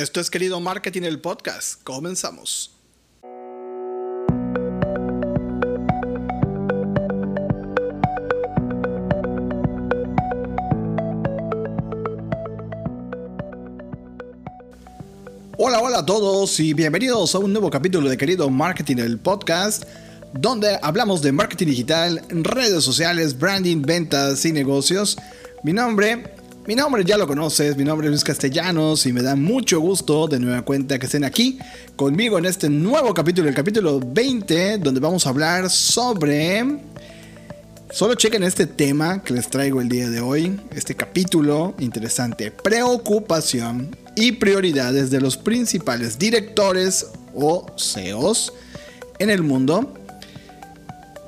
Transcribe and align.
Esto 0.00 0.18
es 0.18 0.30
Querido 0.30 0.58
Marketing, 0.60 1.02
el 1.02 1.20
podcast. 1.20 1.82
Comenzamos. 1.82 2.74
Hola, 15.58 15.80
hola 15.80 15.98
a 15.98 16.06
todos 16.06 16.58
y 16.60 16.72
bienvenidos 16.72 17.34
a 17.34 17.38
un 17.38 17.52
nuevo 17.52 17.68
capítulo 17.68 18.08
de 18.08 18.16
Querido 18.16 18.48
Marketing, 18.48 18.96
el 18.96 19.18
podcast, 19.18 19.84
donde 20.32 20.78
hablamos 20.80 21.20
de 21.20 21.32
marketing 21.32 21.66
digital, 21.66 22.22
redes 22.30 22.82
sociales, 22.82 23.38
branding, 23.38 23.82
ventas 23.82 24.46
y 24.46 24.52
negocios. 24.52 25.18
Mi 25.62 25.74
nombre 25.74 26.39
mi 26.70 26.76
nombre 26.76 27.04
ya 27.04 27.18
lo 27.18 27.26
conoces, 27.26 27.76
mi 27.76 27.82
nombre 27.82 28.06
es 28.06 28.12
Luis 28.12 28.22
Castellanos 28.22 29.04
y 29.04 29.12
me 29.12 29.22
da 29.22 29.34
mucho 29.34 29.80
gusto 29.80 30.28
de 30.28 30.38
nueva 30.38 30.62
cuenta 30.62 31.00
que 31.00 31.06
estén 31.06 31.24
aquí 31.24 31.58
conmigo 31.96 32.38
en 32.38 32.44
este 32.44 32.70
nuevo 32.70 33.12
capítulo, 33.12 33.48
el 33.48 33.56
capítulo 33.56 33.98
20, 33.98 34.78
donde 34.78 35.00
vamos 35.00 35.26
a 35.26 35.30
hablar 35.30 35.68
sobre... 35.68 36.78
Solo 37.90 38.14
chequen 38.14 38.44
este 38.44 38.66
tema 38.66 39.20
que 39.20 39.34
les 39.34 39.48
traigo 39.48 39.80
el 39.80 39.88
día 39.88 40.08
de 40.10 40.20
hoy, 40.20 40.60
este 40.72 40.94
capítulo 40.94 41.74
interesante, 41.80 42.52
preocupación 42.52 43.96
y 44.14 44.30
prioridades 44.30 45.10
de 45.10 45.20
los 45.20 45.36
principales 45.36 46.20
directores 46.20 47.08
o 47.34 47.66
CEOs 47.76 48.52
en 49.18 49.30
el 49.30 49.42
mundo. 49.42 49.92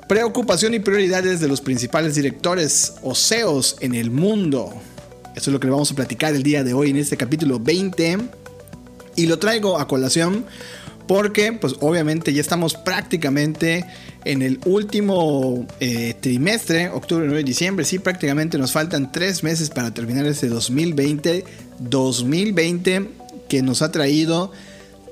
Preocupación 0.07 0.73
y 0.73 0.79
prioridades 0.79 1.41
de 1.41 1.49
los 1.49 1.59
principales 1.59 2.15
directores 2.15 2.93
o 3.01 3.13
CEOs 3.13 3.75
en 3.81 3.93
el 3.93 4.09
mundo. 4.09 4.73
Eso 5.35 5.49
es 5.49 5.53
lo 5.53 5.59
que 5.59 5.67
vamos 5.67 5.91
a 5.91 5.95
platicar 5.95 6.35
el 6.35 6.43
día 6.43 6.63
de 6.63 6.73
hoy 6.73 6.91
en 6.91 6.97
este 6.97 7.17
capítulo 7.17 7.59
20. 7.59 8.17
Y 9.15 9.25
lo 9.25 9.39
traigo 9.39 9.79
a 9.79 9.87
colación 9.87 10.45
porque 11.07 11.51
pues 11.53 11.75
obviamente 11.81 12.33
ya 12.33 12.41
estamos 12.41 12.75
prácticamente 12.75 13.85
en 14.25 14.41
el 14.41 14.59
último 14.65 15.67
eh, 15.79 16.15
trimestre, 16.19 16.89
octubre, 16.89 17.25
noviembre, 17.25 17.43
diciembre, 17.43 17.85
sí, 17.85 17.99
prácticamente 17.99 18.57
nos 18.57 18.71
faltan 18.71 19.11
tres 19.11 19.43
meses 19.43 19.69
para 19.69 19.93
terminar 19.93 20.25
este 20.25 20.47
2020, 20.47 21.43
2020 21.79 23.09
que 23.49 23.61
nos 23.61 23.81
ha 23.81 23.91
traído 23.91 24.51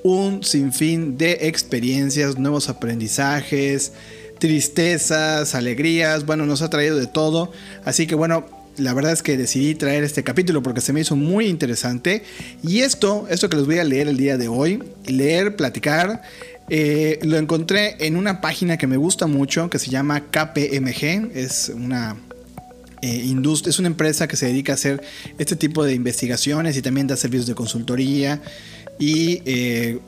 un 0.03 0.43
sinfín 0.43 1.17
de 1.17 1.39
experiencias, 1.41 2.37
nuevos 2.37 2.69
aprendizajes, 2.69 3.91
tristezas, 4.39 5.53
alegrías, 5.53 6.25
bueno, 6.25 6.45
nos 6.45 6.61
ha 6.61 6.69
traído 6.69 6.97
de 6.97 7.07
todo, 7.07 7.51
así 7.83 8.07
que 8.07 8.15
bueno, 8.15 8.45
la 8.77 8.93
verdad 8.93 9.11
es 9.11 9.23
que 9.23 9.37
decidí 9.37 9.75
traer 9.75 10.03
este 10.03 10.23
capítulo 10.23 10.63
porque 10.63 10.81
se 10.81 10.93
me 10.93 11.01
hizo 11.01 11.15
muy 11.15 11.47
interesante. 11.47 12.23
Y 12.63 12.81
esto, 12.81 13.27
esto 13.29 13.49
que 13.49 13.57
les 13.57 13.65
voy 13.65 13.79
a 13.79 13.83
leer 13.83 14.07
el 14.07 14.17
día 14.17 14.37
de 14.37 14.47
hoy, 14.47 14.83
leer, 15.05 15.55
platicar, 15.55 16.21
eh, 16.69 17.19
lo 17.23 17.37
encontré 17.37 17.97
en 18.05 18.15
una 18.15 18.39
página 18.41 18.77
que 18.77 18.87
me 18.87 18.97
gusta 18.97 19.27
mucho 19.27 19.69
que 19.69 19.79
se 19.79 19.89
llama 19.89 20.21
KPMG. 20.31 21.31
Es 21.33 21.71
una 21.73 22.15
eh, 23.01 23.35
es 23.65 23.79
una 23.79 23.87
empresa 23.87 24.27
que 24.27 24.37
se 24.37 24.45
dedica 24.45 24.73
a 24.73 24.75
hacer 24.75 25.01
este 25.39 25.55
tipo 25.55 25.83
de 25.83 25.93
investigaciones 25.93 26.77
y 26.77 26.81
también 26.81 27.07
da 27.07 27.17
servicios 27.17 27.47
de 27.47 27.55
consultoría 27.55 28.41
y 29.01 29.41
eh, 29.45 29.99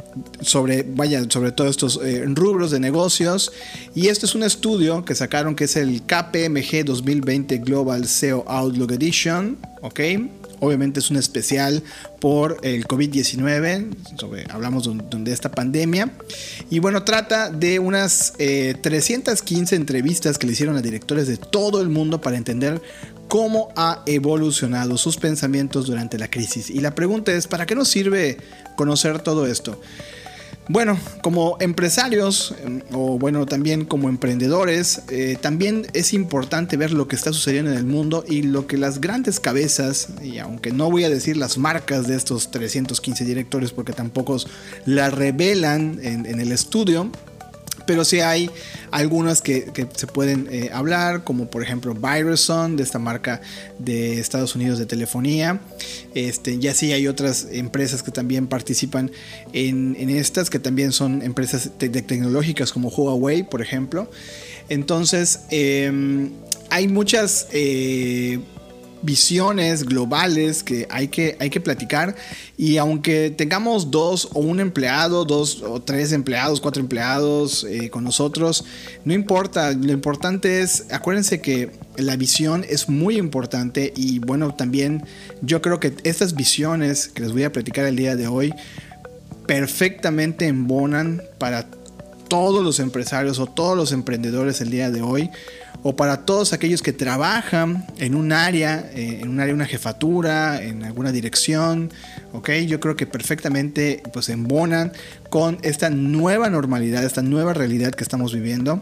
sobre, 0.41 0.83
vaya, 0.83 1.25
sobre 1.27 1.51
todos 1.51 1.71
estos 1.71 1.99
eh, 2.03 2.25
rubros 2.27 2.69
de 2.69 2.79
negocios. 2.79 3.51
Y 3.95 4.09
esto 4.09 4.27
es 4.27 4.35
un 4.35 4.43
estudio 4.43 5.03
que 5.03 5.15
sacaron 5.15 5.55
que 5.55 5.63
es 5.63 5.75
el 5.75 6.03
KPMG 6.03 6.85
2020 6.85 7.57
Global 7.57 8.07
SEO 8.07 8.45
Outlook 8.47 8.91
Edition, 8.91 9.57
¿ok? 9.81 9.99
Obviamente 10.59 10.99
es 10.99 11.09
un 11.09 11.17
especial 11.17 11.83
por 12.19 12.59
el 12.61 12.87
COVID-19, 12.87 14.47
hablamos 14.49 14.89
de, 15.11 15.33
esta 15.33 15.49
pandemia. 15.49 16.11
Y 16.69 16.77
bueno, 16.77 17.03
trata 17.03 17.49
de 17.49 17.79
unas 17.79 18.33
315 18.37 19.75
eh, 19.75 19.77
entrevistas 19.77 20.37
que 20.37 20.45
le 20.45 20.53
hicieron 20.53 20.77
a 20.77 20.81
directores 20.81 21.27
de 21.27 21.35
todo 21.35 21.81
el 21.81 21.89
mundo 21.89 22.21
para 22.21 22.37
entender 22.37 22.79
cómo 23.33 23.69
ha 23.75 24.03
evolucionado 24.05 24.95
sus 24.95 25.17
pensamientos 25.17 25.87
durante 25.87 26.19
la 26.19 26.29
crisis. 26.29 26.69
Y 26.69 26.81
la 26.81 26.93
pregunta 26.93 27.31
es, 27.31 27.47
¿para 27.47 27.65
qué 27.65 27.73
nos 27.73 27.87
sirve 27.87 28.37
conocer 28.75 29.23
todo 29.23 29.47
esto? 29.47 29.81
Bueno, 30.69 30.99
como 31.23 31.57
empresarios 31.59 32.53
em, 32.63 32.83
o 32.91 33.17
bueno, 33.17 33.47
también 33.47 33.85
como 33.85 34.07
emprendedores, 34.07 35.01
eh, 35.09 35.35
también 35.41 35.87
es 35.93 36.13
importante 36.13 36.77
ver 36.77 36.91
lo 36.91 37.07
que 37.07 37.15
está 37.15 37.33
sucediendo 37.33 37.71
en 37.71 37.77
el 37.77 37.85
mundo 37.85 38.23
y 38.27 38.43
lo 38.43 38.67
que 38.67 38.77
las 38.77 39.01
grandes 39.01 39.39
cabezas, 39.39 40.09
y 40.21 40.37
aunque 40.37 40.71
no 40.71 40.91
voy 40.91 41.03
a 41.03 41.09
decir 41.09 41.35
las 41.35 41.57
marcas 41.57 42.07
de 42.07 42.15
estos 42.15 42.51
315 42.51 43.25
directores 43.25 43.71
porque 43.71 43.93
tampoco 43.93 44.37
las 44.85 45.11
revelan 45.11 45.99
en 46.03 46.39
el 46.39 46.51
estudio, 46.51 47.09
pero 47.85 48.05
sí 48.05 48.19
hay 48.19 48.49
algunas 48.91 49.41
que, 49.41 49.71
se 49.95 50.07
pueden 50.07 50.47
eh, 50.51 50.69
hablar, 50.73 51.23
como 51.23 51.49
por 51.49 51.63
ejemplo 51.63 51.93
Viruson, 51.93 52.75
de 52.75 52.83
esta 52.83 52.99
marca 52.99 53.41
de 53.79 54.19
Estados 54.19 54.55
Unidos 54.55 54.79
de 54.79 54.85
telefonía. 54.85 55.59
Este, 56.13 56.57
y 56.61 56.67
así 56.67 56.91
hay 56.93 57.07
otras 57.07 57.47
empresas 57.51 58.03
que 58.03 58.11
también 58.11 58.47
participan 58.47 59.11
en, 59.53 60.09
estas, 60.09 60.49
que 60.49 60.59
también 60.59 60.91
son 60.91 61.21
empresas 61.21 61.71
tecnológicas 61.77 62.71
como 62.71 62.89
Huawei, 62.89 63.43
por 63.43 63.61
ejemplo. 63.61 64.09
Entonces, 64.69 65.41
em, 65.49 66.31
hay 66.69 66.87
muchas 66.87 67.47
eh, 67.51 68.39
visiones 69.03 69.83
globales 69.83 70.63
que 70.63 70.87
hay 70.89 71.09
que, 71.09 71.37
hay 71.39 71.49
que 71.49 71.59
platicar. 71.59 72.15
Y 72.57 72.77
aunque 72.77 73.29
tengamos 73.29 73.91
dos 73.91 74.29
o 74.33 74.39
un 74.39 74.59
empleado, 74.59 75.25
dos 75.25 75.61
o 75.61 75.81
tres 75.81 76.11
empleados, 76.11 76.59
cuatro 76.59 76.81
empleados 76.81 77.65
eh, 77.65 77.89
con 77.89 78.03
nosotros, 78.03 78.65
no 79.05 79.13
importa, 79.13 79.71
lo 79.73 79.91
importante 79.91 80.61
es, 80.61 80.85
acuérdense 80.91 81.41
que 81.41 81.71
la 81.97 82.15
visión 82.15 82.65
es 82.67 82.89
muy 82.89 83.17
importante 83.17 83.93
y 83.95 84.19
bueno, 84.19 84.55
también 84.55 85.03
yo 85.41 85.61
creo 85.61 85.79
que 85.79 85.93
estas 86.03 86.33
visiones 86.33 87.09
que 87.09 87.21
les 87.21 87.31
voy 87.31 87.43
a 87.43 87.51
platicar 87.51 87.85
el 87.85 87.95
día 87.95 88.15
de 88.15 88.27
hoy 88.27 88.53
perfectamente 89.45 90.47
embonan 90.47 91.21
para 91.37 91.67
todos 92.29 92.63
los 92.63 92.79
empresarios 92.79 93.37
o 93.39 93.45
todos 93.45 93.77
los 93.77 93.91
emprendedores 93.91 94.61
el 94.61 94.71
día 94.71 94.89
de 94.89 95.01
hoy 95.01 95.29
o 95.83 95.95
para 95.95 96.25
todos 96.25 96.53
aquellos 96.53 96.81
que 96.81 96.93
trabajan 96.93 97.85
en 97.97 98.15
un 98.15 98.31
área, 98.31 98.89
eh, 98.93 99.19
en 99.21 99.29
un 99.29 99.39
área, 99.39 99.53
una 99.53 99.65
jefatura, 99.65 100.63
en 100.63 100.83
alguna 100.83 101.11
dirección, 101.11 101.91
¿ok? 102.31 102.51
Yo 102.65 102.79
creo 102.79 102.95
que 102.95 103.05
perfectamente 103.05 104.01
pues 104.13 104.29
embonan 104.29 104.93
con 105.29 105.59
esta 105.61 105.89
nueva 105.89 106.49
normalidad, 106.49 107.03
esta 107.03 107.21
nueva 107.21 107.53
realidad 107.53 107.91
que 107.91 108.03
estamos 108.03 108.33
viviendo. 108.33 108.81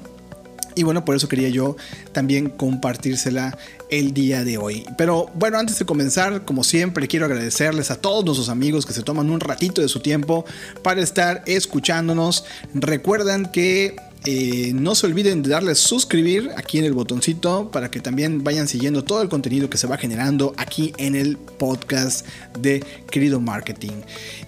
Y 0.75 0.84
bueno, 0.84 1.03
por 1.03 1.16
eso 1.16 1.28
quería 1.28 1.50
yo 1.50 1.75
también 2.13 2.50
compartírsela 2.50 3.57
el 3.90 4.13
día 4.13 4.45
de 4.45 4.57
hoy. 4.57 4.85
Pero 4.97 5.29
bueno, 5.35 5.59
antes 5.59 5.78
de 5.78 5.85
comenzar, 5.85 6.45
como 6.45 6.63
siempre, 6.63 7.07
quiero 7.07 7.25
agradecerles 7.25 7.91
a 7.91 7.97
todos 7.97 8.23
nuestros 8.23 8.47
amigos 8.47 8.85
que 8.85 8.94
se 8.94 9.03
toman 9.03 9.29
un 9.29 9.41
ratito 9.41 9.81
de 9.81 9.90
su 9.90 10.00
tiempo 10.00 10.45
para 10.81 11.01
estar 11.01 11.44
escuchándonos. 11.45 12.45
Recuerdan 12.73 13.51
que 13.51 13.95
eh, 14.24 14.72
no 14.76 14.94
se 14.94 15.08
olviden 15.08 15.42
de 15.42 15.50
darle 15.50 15.74
suscribir 15.74 16.52
aquí 16.56 16.78
en 16.78 16.86
el 16.86 16.94
botoncito 16.94 17.72
para 17.72 17.90
que 17.90 18.00
también 18.00 18.44
vayan 18.44 18.68
siguiendo 18.68 19.04
todo 19.04 19.24
el 19.24 19.30
contenido 19.30 19.68
que 19.68 19.80
se 19.80 19.88
va 19.88 19.98
generando 19.98 20.54
aquí 20.58 20.94
en 20.98 21.16
el 21.16 21.38
podcast 21.38 22.28
de 22.59 22.84
Querido 23.09 23.40
Marketing. 23.40 24.02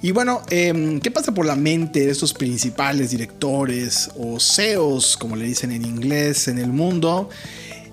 Y 0.04 0.12
bueno, 0.12 0.44
em, 0.52 1.00
¿qué 1.00 1.10
pasa 1.10 1.34
por 1.34 1.48
la 1.48 1.56
mente 1.56 2.06
de 2.06 2.12
estos 2.12 2.34
principales 2.34 3.10
directores 3.10 4.12
o 4.16 4.40
CEOs, 4.40 5.18
como 5.18 5.36
le 5.36 5.46
dicen 5.46 5.72
en 5.72 5.84
inglés, 5.84 6.48
en 6.48 6.60
el 6.60 6.72
mundo? 6.72 7.30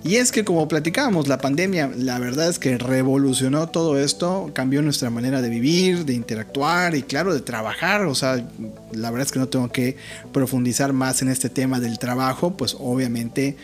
Y 0.03 0.15
es 0.15 0.31
que 0.31 0.43
como 0.43 0.67
platicábamos, 0.67 1.27
la 1.27 1.37
pandemia, 1.37 1.91
la 1.95 2.17
verdad 2.17 2.49
es 2.49 2.57
que 2.57 2.77
revolucionó 2.77 3.69
todo 3.69 3.99
esto, 3.99 4.49
cambió 4.53 4.81
nuestra 4.81 5.11
manera 5.11 5.43
de 5.43 5.49
vivir, 5.49 6.05
de 6.05 6.13
interactuar 6.13 6.95
y 6.95 7.03
claro, 7.03 7.33
de 7.33 7.41
trabajar. 7.41 8.05
O 8.05 8.15
sea, 8.15 8.43
la 8.91 9.11
verdad 9.11 9.27
es 9.27 9.31
que 9.31 9.39
no 9.39 9.47
tengo 9.47 9.71
que 9.71 9.97
profundizar 10.33 10.91
más 10.91 11.21
en 11.21 11.29
este 11.29 11.49
tema 11.49 11.79
del 11.79 11.99
trabajo, 11.99 12.57
pues 12.57 12.75
obviamente 12.79 13.57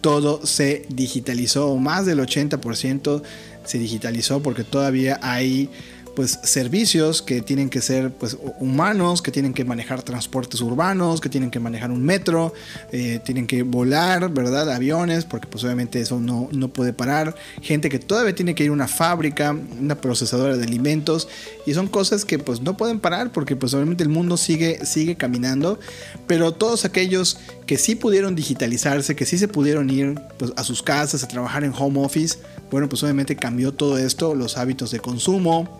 todo 0.00 0.44
se 0.46 0.86
digitalizó, 0.88 1.76
más 1.76 2.06
del 2.06 2.20
80% 2.20 3.22
se 3.64 3.78
digitalizó 3.78 4.42
porque 4.42 4.64
todavía 4.64 5.20
hay 5.22 5.70
pues 6.14 6.38
servicios 6.42 7.22
que 7.22 7.40
tienen 7.40 7.70
que 7.70 7.80
ser 7.80 8.12
pues 8.12 8.36
humanos, 8.60 9.22
que 9.22 9.30
tienen 9.30 9.54
que 9.54 9.64
manejar 9.64 10.02
transportes 10.02 10.60
urbanos, 10.60 11.20
que 11.20 11.28
tienen 11.28 11.50
que 11.50 11.60
manejar 11.60 11.90
un 11.90 12.04
metro, 12.04 12.52
eh, 12.90 13.20
tienen 13.24 13.46
que 13.46 13.62
volar, 13.62 14.32
¿verdad? 14.32 14.70
Aviones, 14.70 15.24
porque 15.24 15.46
pues 15.46 15.64
obviamente 15.64 16.00
eso 16.00 16.20
no, 16.20 16.48
no 16.52 16.68
puede 16.68 16.92
parar. 16.92 17.34
Gente 17.62 17.88
que 17.88 17.98
todavía 17.98 18.34
tiene 18.34 18.54
que 18.54 18.64
ir 18.64 18.70
a 18.70 18.72
una 18.72 18.88
fábrica, 18.88 19.56
una 19.80 20.00
procesadora 20.00 20.56
de 20.56 20.64
alimentos, 20.64 21.28
y 21.66 21.74
son 21.74 21.88
cosas 21.88 22.24
que 22.24 22.38
pues 22.38 22.60
no 22.60 22.76
pueden 22.76 23.00
parar 23.00 23.32
porque 23.32 23.56
pues 23.56 23.72
obviamente 23.74 24.02
el 24.02 24.10
mundo 24.10 24.36
sigue, 24.36 24.84
sigue 24.84 25.16
caminando, 25.16 25.78
pero 26.26 26.52
todos 26.52 26.84
aquellos 26.84 27.38
que 27.66 27.78
sí 27.78 27.94
pudieron 27.94 28.34
digitalizarse, 28.34 29.16
que 29.16 29.24
sí 29.24 29.38
se 29.38 29.48
pudieron 29.48 29.88
ir 29.88 30.20
pues, 30.38 30.52
a 30.56 30.64
sus 30.64 30.82
casas 30.82 31.22
a 31.22 31.28
trabajar 31.28 31.64
en 31.64 31.72
home 31.76 32.04
office, 32.04 32.38
bueno 32.70 32.88
pues 32.88 33.02
obviamente 33.02 33.36
cambió 33.36 33.72
todo 33.72 33.98
esto, 33.98 34.34
los 34.34 34.58
hábitos 34.58 34.90
de 34.90 35.00
consumo, 35.00 35.78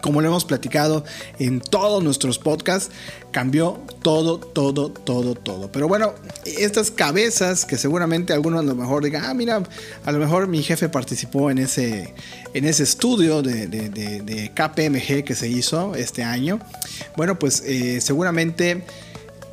como 0.00 0.20
lo 0.20 0.28
hemos 0.28 0.44
platicado 0.44 1.04
en 1.38 1.60
todos 1.60 2.02
nuestros 2.02 2.38
podcasts, 2.38 2.90
cambió 3.30 3.80
todo, 4.02 4.38
todo, 4.38 4.90
todo, 4.90 5.34
todo. 5.34 5.70
Pero 5.70 5.88
bueno, 5.88 6.14
estas 6.44 6.90
cabezas 6.90 7.64
que 7.64 7.76
seguramente 7.76 8.32
algunos 8.32 8.60
a 8.60 8.62
lo 8.62 8.74
mejor 8.74 9.04
digan, 9.04 9.24
ah, 9.24 9.34
mira, 9.34 9.62
a 10.04 10.12
lo 10.12 10.18
mejor 10.18 10.48
mi 10.48 10.62
jefe 10.62 10.88
participó 10.88 11.50
en 11.50 11.58
ese, 11.58 12.14
en 12.54 12.64
ese 12.64 12.82
estudio 12.82 13.42
de, 13.42 14.50
KPMG 14.54 15.24
que 15.24 15.34
se 15.34 15.48
hizo 15.48 15.94
este 15.94 16.22
año. 16.22 16.60
Bueno, 17.16 17.38
pues 17.38 17.62
eh, 17.66 18.00
seguramente 18.00 18.84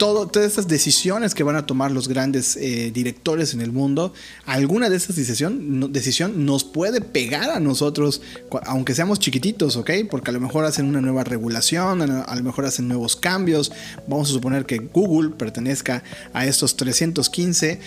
todas 0.04 0.46
estas 0.46 0.68
decisiones 0.68 1.34
que 1.34 1.44
van 1.44 1.56
a 1.56 1.66
tomar 1.66 1.92
los 1.92 2.10
grandes 2.10 2.58
eh, 2.58 2.92
directores 2.94 3.54
en 3.54 3.62
el 3.62 3.72
mundo, 3.72 4.14
alguna 4.46 4.90
de 4.90 4.98
estas 4.98 5.16
decisiones 5.16 5.94
decisión 5.94 6.46
nos 6.46 6.66
puede 6.66 7.00
pegar 7.00 7.50
a 7.50 7.62
nosotros, 7.62 8.22
aunque 8.66 8.96
seamos 8.96 9.20
chiquititos, 9.20 9.78
¿ok? 9.78 9.92
Porque 10.12 10.32
a 10.32 10.34
lo 10.34 10.42
mejor 10.42 10.66
hacen 10.66 10.88
una 10.88 11.00
nueva 11.00 11.24
regulación, 11.24 12.02
a 12.02 12.36
lo 12.36 12.44
mejor 12.44 12.66
hacen 12.66 12.88
nuevos 12.90 13.16
cambios. 13.16 13.72
Vamos 14.08 14.30
a 14.30 14.34
suponer 14.34 14.66
que 14.66 14.80
Google 14.80 15.30
pertenezca 15.30 16.04
a 16.34 16.46
estos 16.46 16.76
315 16.76 17.80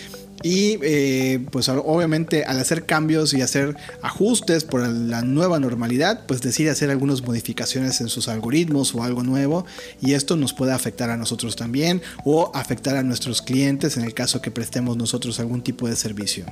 y 0.43 0.79
eh, 0.81 1.45
pues 1.51 1.69
obviamente 1.69 2.45
al 2.45 2.59
hacer 2.59 2.85
cambios 2.85 3.33
y 3.33 3.41
hacer 3.41 3.75
ajustes 4.01 4.63
por 4.63 4.87
la 4.87 5.21
nueva 5.21 5.59
normalidad, 5.59 6.25
pues 6.27 6.41
decide 6.41 6.69
hacer 6.69 6.89
algunas 6.89 7.21
modificaciones 7.21 8.01
en 8.01 8.09
sus 8.09 8.27
algoritmos 8.27 8.93
o 8.95 9.03
algo 9.03 9.23
nuevo 9.23 9.65
y 10.01 10.13
esto 10.13 10.35
nos 10.35 10.53
puede 10.53 10.73
afectar 10.73 11.09
a 11.09 11.17
nosotros 11.17 11.55
también 11.55 12.01
o 12.23 12.51
afectar 12.53 12.97
a 12.97 13.03
nuestros 13.03 13.41
clientes 13.41 13.97
en 13.97 14.03
el 14.03 14.13
caso 14.13 14.41
que 14.41 14.51
prestemos 14.51 14.97
nosotros 14.97 15.39
algún 15.39 15.61
tipo 15.61 15.87
de 15.87 15.95
servicio. 15.95 16.45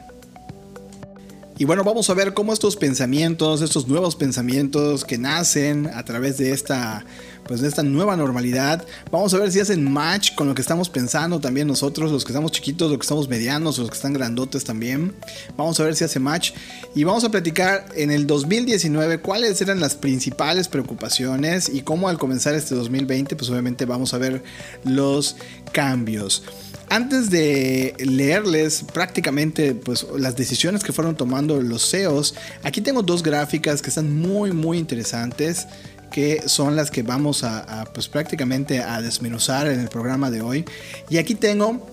Y 1.58 1.64
bueno, 1.64 1.86
vamos 1.86 2.10
a 2.10 2.14
ver 2.14 2.34
cómo 2.34 2.52
estos 2.52 2.76
pensamientos, 2.76 3.62
estos 3.62 3.88
nuevos 3.88 4.18
pensamientos 4.18 5.06
que 5.06 5.18
nacen 5.18 5.88
a 5.88 6.04
través 6.04 6.38
de 6.38 6.52
esta, 6.52 7.06
pues 7.48 7.62
de 7.62 7.70
esta 7.70 7.82
nueva 7.82 8.18
normalidad, 8.18 8.86
vamos 9.10 9.34
a 9.34 9.38
ver 9.38 9.54
si 9.54 9.62
hacen 9.62 9.90
match 9.90 10.36
con 10.36 10.50
lo 10.50 10.54
que 10.54 10.62
estamos 10.62 10.90
pensando 10.90 11.40
también 11.40 11.66
nosotros, 11.66 12.12
los 12.12 12.26
que 12.26 12.34
estamos 12.34 12.52
chiquitos, 12.52 12.90
los 12.90 13.00
que 13.00 13.04
estamos 13.04 13.30
medianos, 13.30 13.78
los 13.78 13.90
que 13.90 13.96
están 13.96 14.12
grandotes 14.12 14.66
también. 14.66 15.16
Vamos 15.56 15.80
a 15.80 15.86
ver 15.86 15.96
si 15.96 16.04
hace 16.04 16.20
match 16.20 16.52
y 16.94 17.06
vamos 17.06 17.24
a 17.24 17.32
platicar 17.32 17.86
en 17.96 18.12
el 18.12 18.28
2019 18.28 19.20
cuáles 19.20 19.62
eran 19.62 19.80
las 19.80 19.96
principales 19.96 20.68
preocupaciones 20.68 21.70
y 21.70 21.84
cómo 21.84 22.10
al 22.10 22.18
comenzar 22.18 22.54
este 22.54 22.76
2020, 22.76 23.34
pues 23.38 23.50
obviamente 23.50 23.86
vamos 23.86 24.14
a 24.14 24.18
ver 24.18 24.44
los 24.84 25.38
cambios 25.72 26.44
antes 26.90 27.30
de 27.30 27.96
leerles 28.00 28.84
prácticamente 28.94 29.76
pues, 29.76 30.06
las 30.18 30.36
decisiones 30.36 30.84
que 30.84 30.94
fueron 30.94 31.16
tomando 31.16 31.62
los 31.62 31.90
CEOs, 31.90 32.36
aquí 32.64 32.82
tengo 32.82 33.02
dos 33.02 33.24
gráficas 33.24 33.82
que 33.82 33.90
están 33.90 34.16
muy 34.16 34.52
muy 34.52 34.78
interesantes 34.78 35.68
que 36.12 36.48
son 36.48 36.78
las 36.78 36.92
que 36.92 37.04
vamos 37.04 37.44
a, 37.44 37.84
pues 37.94 38.08
prácticamente 38.08 38.82
a 38.82 39.02
desmenuzar 39.02 39.68
en 39.68 39.82
el 39.82 39.90
programa 39.90 40.32
de 40.32 40.42
hoy. 40.42 40.64
Y 41.10 41.18
aquí 41.18 41.36
tengo 41.36 41.86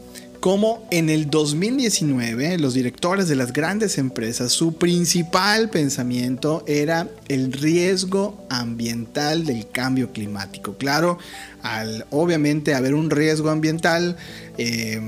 como 0.42 0.84
en 0.90 1.08
el 1.08 1.30
2019 1.30 2.58
los 2.58 2.74
directores 2.74 3.28
de 3.28 3.36
las 3.36 3.52
grandes 3.52 3.96
empresas, 3.96 4.50
su 4.50 4.74
principal 4.74 5.70
pensamiento 5.70 6.64
era 6.66 7.08
el 7.28 7.52
riesgo 7.52 8.44
ambiental 8.50 9.46
del 9.46 9.68
cambio 9.70 10.10
climático. 10.10 10.74
Claro, 10.76 11.16
al 11.62 12.06
obviamente 12.10 12.74
haber 12.74 12.94
un 12.94 13.08
riesgo 13.08 13.50
ambiental, 13.50 14.16
eh, 14.58 15.00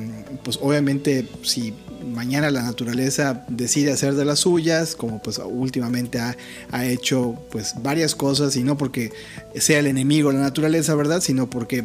pues 0.45 0.57
obviamente 0.63 1.29
si 1.43 1.75
mañana 2.07 2.53
la 2.53 2.63
naturaleza 2.63 3.45
decide 3.49 3.91
hacer 3.91 4.15
de 4.15 4.25
las 4.25 4.39
suyas, 4.39 4.95
como 4.95 5.21
pues 5.21 5.41
últimamente 5.45 6.21
ha, 6.21 6.37
ha, 6.71 6.87
hecho 6.87 7.35
pues 7.51 7.75
varias 7.83 8.15
cosas 8.15 8.55
y 8.55 8.63
no 8.63 8.79
porque 8.79 9.11
sea 9.57 9.81
el 9.81 9.89
enemigo 9.89 10.31
la 10.31 10.39
naturaleza, 10.39 10.95
¿verdad? 10.95 11.21
Sino 11.21 11.51
porque 11.51 11.83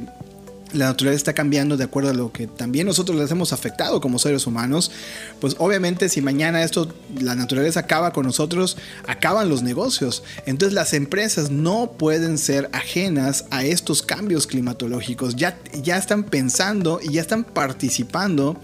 la 0.73 0.87
naturaleza 0.87 1.17
está 1.17 1.33
cambiando 1.33 1.77
de 1.77 1.83
acuerdo 1.83 2.11
a 2.11 2.13
lo 2.13 2.31
que 2.31 2.47
también 2.47 2.85
nosotros 2.87 3.17
les 3.17 3.31
hemos 3.31 3.53
afectado 3.53 4.01
como 4.01 4.19
seres 4.19 4.45
humanos, 4.47 4.91
pues 5.39 5.55
obviamente 5.57 6.09
si 6.09 6.21
mañana 6.21 6.63
esto, 6.63 6.93
la 7.19 7.35
naturaleza 7.35 7.81
acaba 7.81 8.13
con 8.13 8.25
nosotros, 8.25 8.77
acaban 9.07 9.49
los 9.49 9.63
negocios. 9.63 10.23
Entonces 10.45 10.73
las 10.73 10.93
empresas 10.93 11.49
no 11.49 11.91
pueden 11.97 12.37
ser 12.37 12.69
ajenas 12.73 13.45
a 13.49 13.63
estos 13.63 14.01
cambios 14.01 14.47
climatológicos. 14.47 15.35
Ya, 15.35 15.57
ya 15.81 15.97
están 15.97 16.23
pensando 16.23 16.99
y 17.01 17.13
ya 17.13 17.21
están 17.21 17.43
participando 17.43 18.59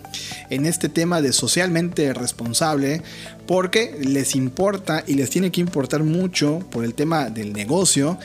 en 0.49 0.65
este 0.65 0.89
tema 0.89 1.21
de 1.21 1.33
socialmente 1.33 2.13
responsable 2.13 3.01
porque 3.47 3.97
les 4.01 4.35
importa 4.35 5.03
y 5.05 5.13
les 5.15 5.29
tiene 5.29 5.51
que 5.51 5.61
importar 5.61 6.03
mucho 6.03 6.59
por 6.71 6.83
el 6.83 6.93
tema 6.93 7.29
del 7.29 7.53
negocio 7.53 8.17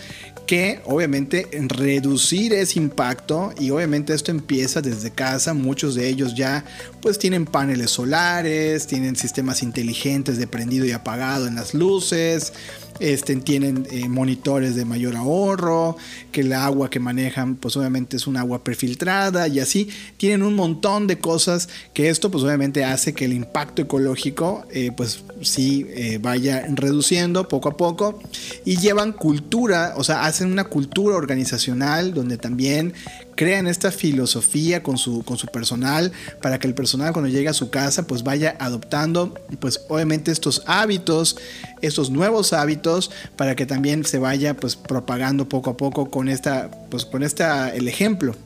que 0.50 0.80
obviamente 0.84 1.46
reducir 1.68 2.52
ese 2.54 2.80
impacto 2.80 3.54
y 3.56 3.70
obviamente 3.70 4.12
esto 4.12 4.32
empieza 4.32 4.82
desde 4.82 5.12
casa, 5.12 5.54
muchos 5.54 5.94
de 5.94 6.08
ellos 6.08 6.34
ya 6.34 6.64
pues 7.00 7.20
tienen 7.20 7.46
paneles 7.46 7.92
solares, 7.92 8.88
tienen 8.88 9.14
sistemas 9.14 9.62
inteligentes 9.62 10.38
de 10.38 10.48
prendido 10.48 10.84
y 10.86 10.90
apagado 10.90 11.46
en 11.46 11.54
las 11.54 11.72
luces, 11.72 12.52
este, 13.00 13.34
tienen 13.36 13.86
eh, 13.90 14.08
monitores 14.08 14.76
de 14.76 14.84
mayor 14.84 15.16
ahorro, 15.16 15.96
que 16.32 16.42
el 16.42 16.52
agua 16.52 16.90
que 16.90 17.00
manejan 17.00 17.56
pues 17.56 17.76
obviamente 17.76 18.16
es 18.16 18.26
un 18.26 18.36
agua 18.36 18.62
prefiltrada 18.62 19.48
y 19.48 19.58
así. 19.60 19.88
Tienen 20.16 20.42
un 20.42 20.54
montón 20.54 21.06
de 21.06 21.18
cosas 21.18 21.68
que 21.94 22.08
esto 22.08 22.30
pues 22.30 22.44
obviamente 22.44 22.84
hace 22.84 23.14
que 23.14 23.24
el 23.24 23.32
impacto 23.32 23.82
ecológico 23.82 24.64
eh, 24.70 24.92
pues 24.96 25.24
sí 25.42 25.86
eh, 25.88 26.18
vaya 26.20 26.66
reduciendo 26.74 27.48
poco 27.48 27.70
a 27.70 27.76
poco. 27.76 28.20
Y 28.64 28.76
llevan 28.76 29.12
cultura, 29.12 29.94
o 29.96 30.04
sea, 30.04 30.24
hacen 30.24 30.52
una 30.52 30.64
cultura 30.64 31.16
organizacional 31.16 32.14
donde 32.14 32.36
también 32.36 32.94
crean 33.40 33.66
esta 33.66 33.90
filosofía 33.90 34.82
con 34.82 34.98
su, 34.98 35.24
con 35.24 35.38
su 35.38 35.46
personal 35.46 36.12
para 36.42 36.58
que 36.58 36.66
el 36.66 36.74
personal 36.74 37.14
cuando 37.14 37.30
llegue 37.30 37.48
a 37.48 37.54
su 37.54 37.70
casa 37.70 38.06
pues 38.06 38.22
vaya 38.22 38.54
adoptando 38.60 39.32
pues 39.60 39.80
obviamente 39.88 40.30
estos 40.30 40.62
hábitos, 40.66 41.38
estos 41.80 42.10
nuevos 42.10 42.52
hábitos 42.52 43.10
para 43.36 43.56
que 43.56 43.64
también 43.64 44.04
se 44.04 44.18
vaya 44.18 44.52
pues 44.52 44.76
propagando 44.76 45.48
poco 45.48 45.70
a 45.70 45.76
poco 45.78 46.10
con 46.10 46.28
esta 46.28 46.70
pues 46.90 47.06
con 47.06 47.22
esta 47.22 47.74
el 47.74 47.88
ejemplo 47.88 48.36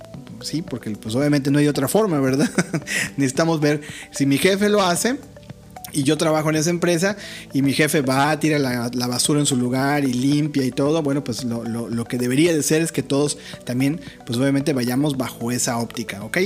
sí 0.40 0.62
porque 0.62 0.92
pues 0.92 1.16
obviamente 1.16 1.50
no 1.50 1.58
hay 1.58 1.66
otra 1.66 1.88
forma 1.88 2.20
verdad 2.20 2.48
necesitamos 3.16 3.58
ver 3.58 3.80
si 4.12 4.26
mi 4.26 4.38
jefe 4.38 4.68
lo 4.68 4.80
hace 4.80 5.18
y 5.94 6.02
yo 6.02 6.18
trabajo 6.18 6.50
en 6.50 6.56
esa 6.56 6.70
empresa 6.70 7.16
y 7.52 7.62
mi 7.62 7.72
jefe 7.72 8.02
va, 8.02 8.30
a 8.30 8.40
tirar 8.40 8.60
la, 8.60 9.06
basura 9.06 9.40
en 9.40 9.46
su 9.46 9.56
lugar 9.56 10.04
y 10.04 10.12
limpia 10.12 10.64
y 10.64 10.70
todo, 10.70 11.02
bueno, 11.02 11.22
pues 11.22 11.44
lo, 11.44 12.04
que 12.04 12.18
debería 12.18 12.52
de 12.52 12.62
ser 12.62 12.82
es 12.82 12.92
que 12.92 13.02
todos 13.02 13.38
también, 13.64 14.00
pues 14.26 14.38
obviamente 14.38 14.72
vayamos 14.72 15.16
bajo 15.16 15.50
esa 15.50 15.78
óptica, 15.78 16.22
¿ok? 16.24 16.38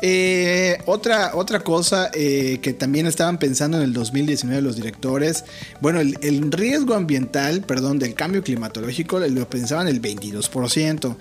Eh, 0.00 0.78
otra, 0.86 1.32
otra 1.34 1.60
cosa 1.60 2.10
eh, 2.14 2.58
que 2.62 2.72
también 2.72 3.06
estaban 3.06 3.38
pensando 3.38 3.78
en 3.78 3.84
el 3.84 3.92
2019 3.92 4.62
los 4.62 4.76
directores, 4.76 5.44
bueno, 5.80 6.00
el, 6.00 6.18
el 6.22 6.52
riesgo 6.52 6.94
ambiental, 6.94 7.62
perdón, 7.62 7.98
del 7.98 8.14
cambio 8.14 8.42
climatológico 8.42 9.18
lo 9.18 9.48
pensaban 9.48 9.88
el 9.88 10.00
22%, 10.00 11.16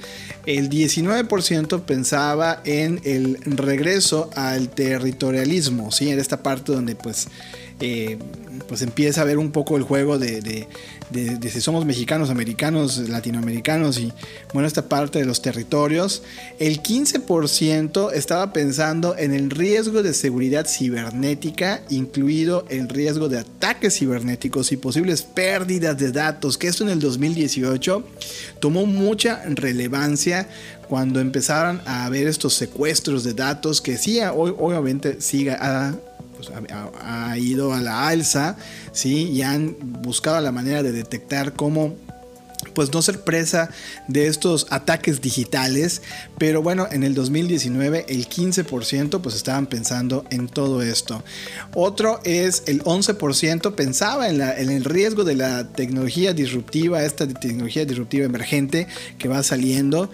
el 0.46 0.70
19% 0.70 1.82
pensaba 1.84 2.62
en 2.66 3.00
el 3.04 3.38
regreso 3.58 4.30
al 4.36 4.70
territorialismo, 4.70 5.92
¿sí? 5.92 6.10
En 6.10 6.20
esta 6.20 6.44
parte 6.44 6.72
donde 6.72 6.96
pues 6.96 7.28
eh, 7.82 8.18
pues 8.68 8.82
empieza 8.82 9.22
a 9.22 9.26
ver 9.26 9.38
un 9.38 9.52
poco 9.52 9.76
el 9.76 9.84
juego 9.84 10.18
de, 10.18 10.68
si 11.50 11.62
somos 11.62 11.86
mexicanos, 11.86 12.30
americanos, 12.30 13.10
latinoamericanos 13.10 13.98
y 14.00 14.14
bueno, 14.54 14.68
esta 14.68 14.88
parte 14.88 15.20
de 15.20 15.26
los 15.26 15.42
territorios. 15.42 16.24
El 16.60 16.82
15% 16.82 18.14
estaba 18.14 18.54
pensando 18.54 19.18
en 19.18 19.34
el 19.34 19.50
riesgo 19.50 20.04
de 20.04 20.14
seguridad 20.14 20.68
cibernética, 20.68 21.82
incluido 21.90 22.66
el 22.70 22.88
riesgo 22.88 23.30
de 23.30 23.40
ataques 23.40 23.98
cibernéticos 23.98 24.72
y 24.72 24.78
posibles 24.78 25.24
pérdidas 25.24 25.98
de 25.98 26.12
datos, 26.12 26.58
que 26.58 26.68
esto 26.68 26.84
en 26.84 26.92
el 26.92 27.00
2018 27.00 28.04
tomó 28.60 28.86
mucha 28.86 29.44
relevancia 29.46 30.48
cuando 30.88 31.22
empezaron 31.22 31.82
a 31.86 32.10
ver 32.10 32.28
estos 32.28 32.54
secuestros 32.54 33.24
de 33.24 33.34
datos 33.34 33.80
que 33.80 33.98
sí, 33.98 34.20
obviamente 34.20 35.22
sigue 35.22 35.56
pues, 36.48 36.52
ha, 37.02 37.38
ido 37.38 37.74
a 37.74 37.82
la 37.82 38.08
alza, 38.08 38.58
¿sí? 38.92 39.30
Y 39.30 39.42
han 39.42 39.76
buscado 40.02 40.40
la 40.42 40.52
manera 40.52 40.84
de 40.84 40.92
detectar 40.92 41.54
cómo 41.54 41.96
pues 42.74 42.94
no 42.94 43.02
ser 43.02 43.22
presa 43.22 43.70
de 44.08 44.28
estos 44.28 44.68
ataques 44.70 45.20
digitales, 45.20 46.02
pero 46.38 46.62
bueno, 46.62 46.88
en 46.92 47.04
el 47.04 47.14
2019 47.16 48.06
el 48.08 48.30
15% 48.30 49.20
pues 49.20 49.36
estaban 49.36 49.68
pensando 49.68 50.26
en 50.30 50.48
todo 50.48 50.82
esto. 50.82 51.24
Otro 51.74 52.20
es 52.24 52.64
el 52.68 52.84
11% 52.84 53.74
pensaba 53.74 54.30
en, 54.30 54.42
en, 54.42 54.70
el 54.70 54.86
riesgo 54.86 55.24
de 55.24 55.36
la 55.36 55.68
tecnología 55.68 56.34
disruptiva, 56.34 57.04
esta 57.04 57.28
tecnología 57.28 57.86
disruptiva 57.86 58.26
emergente 58.26 58.88
que 59.18 59.28
va 59.28 59.44
saliendo 59.44 60.10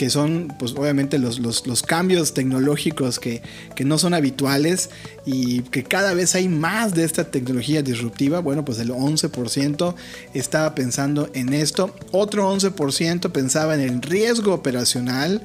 que 0.00 0.08
son 0.08 0.50
pues 0.58 0.72
obviamente 0.72 1.18
los, 1.18 1.40
los, 1.40 1.82
cambios 1.82 2.32
tecnológicos 2.32 3.18
que, 3.18 3.42
que, 3.76 3.84
no 3.84 3.98
son 3.98 4.14
habituales 4.14 4.88
y 5.26 5.60
que 5.60 5.84
cada 5.84 6.14
vez 6.14 6.34
hay 6.34 6.48
más 6.48 6.94
de 6.94 7.04
esta 7.04 7.30
tecnología 7.30 7.82
disruptiva, 7.82 8.40
bueno 8.40 8.64
pues 8.64 8.78
el 8.78 8.92
11% 8.92 9.94
estaba 10.32 10.74
pensando 10.74 11.28
en 11.34 11.52
esto, 11.52 11.94
otro 12.12 12.50
11% 12.50 13.30
pensaba 13.30 13.74
en 13.74 13.82
el 13.82 14.00
riesgo 14.00 14.54
operacional, 14.54 15.42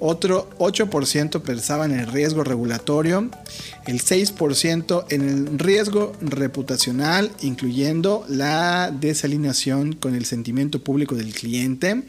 otro 0.00 0.48
8% 0.58 1.42
pensaba 1.42 1.84
en 1.84 1.92
el 1.92 2.06
riesgo 2.06 2.44
regulatorio, 2.44 3.28
el 3.86 4.00
6% 4.00 5.04
en 5.10 5.28
el 5.28 5.58
riesgo 5.58 6.14
reputacional, 6.22 7.30
incluyendo 7.42 8.24
la 8.26 8.90
desalineación 8.90 9.92
con 9.92 10.14
el 10.14 10.24
sentimiento 10.24 10.82
público 10.82 11.14
del 11.14 11.34
cliente. 11.34 12.04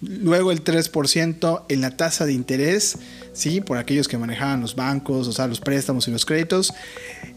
Luego 0.00 0.52
el 0.52 0.62
3% 0.62 1.62
en 1.68 1.80
la 1.80 1.96
tasa 1.96 2.26
de 2.26 2.32
interés, 2.34 2.98
¿sí? 3.32 3.62
por 3.62 3.78
aquellos 3.78 4.08
que 4.08 4.18
manejaban 4.18 4.60
los 4.60 4.76
bancos, 4.76 5.26
o 5.26 5.32
sea, 5.32 5.46
los 5.46 5.60
préstamos 5.60 6.06
y 6.06 6.10
los 6.10 6.26
créditos. 6.26 6.74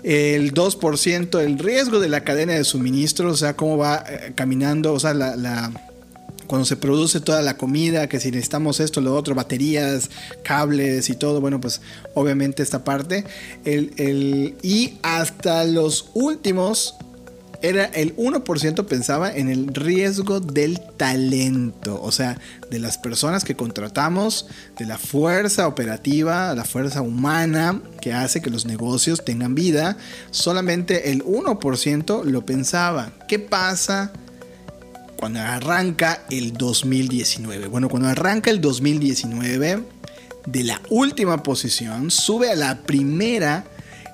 El 0.04 0.54
2% 0.54 1.40
el 1.40 1.58
riesgo 1.58 2.00
de 2.00 2.10
la 2.10 2.24
cadena 2.24 2.54
de 2.54 2.64
suministro, 2.66 3.32
o 3.32 3.38
sea, 3.38 3.56
cómo 3.56 3.78
va 3.78 4.04
eh, 4.08 4.34
caminando, 4.36 4.94
o 4.94 5.00
sea, 5.00 5.14
la, 5.14 5.72
cuando 6.48 6.66
se 6.66 6.76
produce 6.76 7.22
toda 7.22 7.42
la 7.42 7.56
comida, 7.56 8.10
que 8.10 8.20
si 8.20 8.32
necesitamos 8.32 8.80
esto, 8.80 9.02
lo 9.02 9.16
otro, 9.16 9.36
baterías, 9.36 10.10
cables 10.44 11.10
y 11.10 11.16
todo, 11.16 11.40
bueno, 11.40 11.62
pues 11.62 11.80
obviamente 12.16 12.64
esta 12.64 12.84
parte. 12.84 13.24
El, 13.64 14.56
y 14.64 14.98
hasta 15.04 15.64
los 15.64 16.10
últimos 16.14 16.96
era 17.62 17.86
el 17.86 18.16
1% 18.16 18.86
pensaba 18.86 19.32
en 19.34 19.50
el 19.50 19.74
riesgo 19.74 20.40
del 20.40 20.80
talento, 20.98 22.02
o 22.02 22.12
sea, 22.12 22.40
de 22.70 22.80
las 22.80 22.98
personas 22.98 23.44
que 23.44 23.56
contratamos, 23.56 24.48
de 24.78 24.86
la 24.86 24.98
fuerza 24.98 25.68
operativa, 25.68 26.54
la 26.56 26.64
fuerza 26.64 27.02
humana 27.02 27.82
que 28.02 28.14
hace 28.14 28.42
que 28.42 28.50
los 28.50 28.66
negocios 28.66 29.26
tengan 29.26 29.56
vida, 29.56 29.98
solamente 30.32 31.12
el 31.12 31.24
1% 31.26 32.24
lo 32.24 32.46
pensaba. 32.46 33.12
¿Qué 33.28 33.40
pasa 33.40 34.14
cuando 35.18 35.42
arranca 35.42 36.24
el 36.30 36.54
2019? 36.54 37.68
Bueno, 37.68 37.90
cuando 37.90 38.08
arranca 38.08 38.52
el 38.52 38.62
2019, 38.62 39.84
de 40.46 40.64
la 40.64 40.82
última 40.90 41.44
posición 41.44 42.10
sube 42.10 42.50
a 42.50 42.56
la 42.56 42.80
primera 42.84 43.66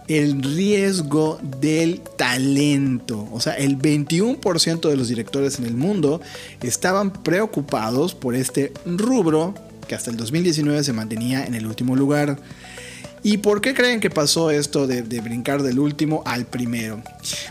el 0.08 0.42
riesgo 0.44 1.40
del 1.60 2.02
talento. 2.02 3.28
O 3.32 3.40
sea, 3.40 3.54
el 3.54 3.78
21% 3.78 4.90
de 4.90 4.98
los 4.98 5.08
directores 5.08 5.60
en 5.60 5.66
el 5.66 5.76
mundo 5.76 6.22
estaban 6.62 7.12
preocupados 7.12 8.14
por 8.14 8.36
este 8.36 8.72
rubro 8.86 9.54
que 9.88 9.96
hasta 9.96 10.12
el 10.12 10.18
2019 10.18 10.84
se 10.84 10.94
mantenía 10.94 11.46
en 11.46 11.56
el 11.56 11.66
último 11.66 11.96
lugar. 11.96 12.38
¿Y 13.24 13.38
por 13.38 13.60
qué 13.60 13.74
creen 13.74 14.02
que 14.02 14.12
pasó 14.12 14.52
esto 14.52 14.86
de, 14.86 15.02
brincar 15.02 15.64
del 15.64 15.80
último 15.80 16.22
al 16.28 16.46
primero? 16.46 17.02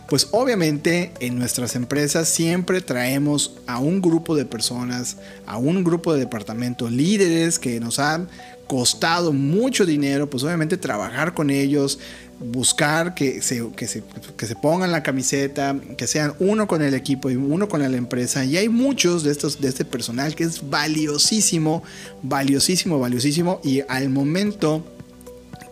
Pues 0.08 0.28
obviamente 0.30 1.12
en 1.18 1.36
nuestras 1.36 1.74
empresas 1.74 2.28
siempre 2.28 2.80
traemos 2.80 3.56
a 3.66 3.80
un 3.80 4.00
grupo 4.00 4.36
de 4.36 4.44
personas, 4.44 5.16
a 5.46 5.58
un 5.58 5.82
grupo 5.82 6.12
de 6.12 6.20
departamentos 6.20 6.92
líderes 6.92 7.58
que 7.58 7.80
nos 7.80 7.98
han 7.98 8.28
costado 8.68 9.32
mucho 9.32 9.84
dinero, 9.84 10.30
pues 10.30 10.44
obviamente 10.44 10.76
trabajar 10.76 11.34
con 11.34 11.50
ellos, 11.50 11.98
buscar 12.40 13.14
que 13.14 13.42
se, 13.42 13.66
que 13.76 13.86
se, 13.86 14.02
que 14.36 14.46
se 14.46 14.56
pongan 14.56 14.92
la 14.92 15.02
camiseta, 15.02 15.76
que 15.96 16.06
sean 16.06 16.34
uno 16.38 16.66
con 16.66 16.82
el 16.82 16.94
equipo 16.94 17.30
y 17.30 17.36
uno 17.36 17.68
con 17.68 17.80
la 17.80 17.96
empresa. 17.96 18.44
Y 18.44 18.56
hay 18.56 18.68
muchos 18.68 19.22
de 19.22 19.32
estos, 19.32 19.60
de 19.60 19.68
este 19.68 19.84
personal 19.84 20.34
que 20.34 20.44
es 20.44 20.68
valiosísimo, 20.68 21.82
valiosísimo, 22.22 22.98
valiosísimo. 22.98 23.60
Y 23.62 23.82
al 23.88 24.10
momento 24.10 24.84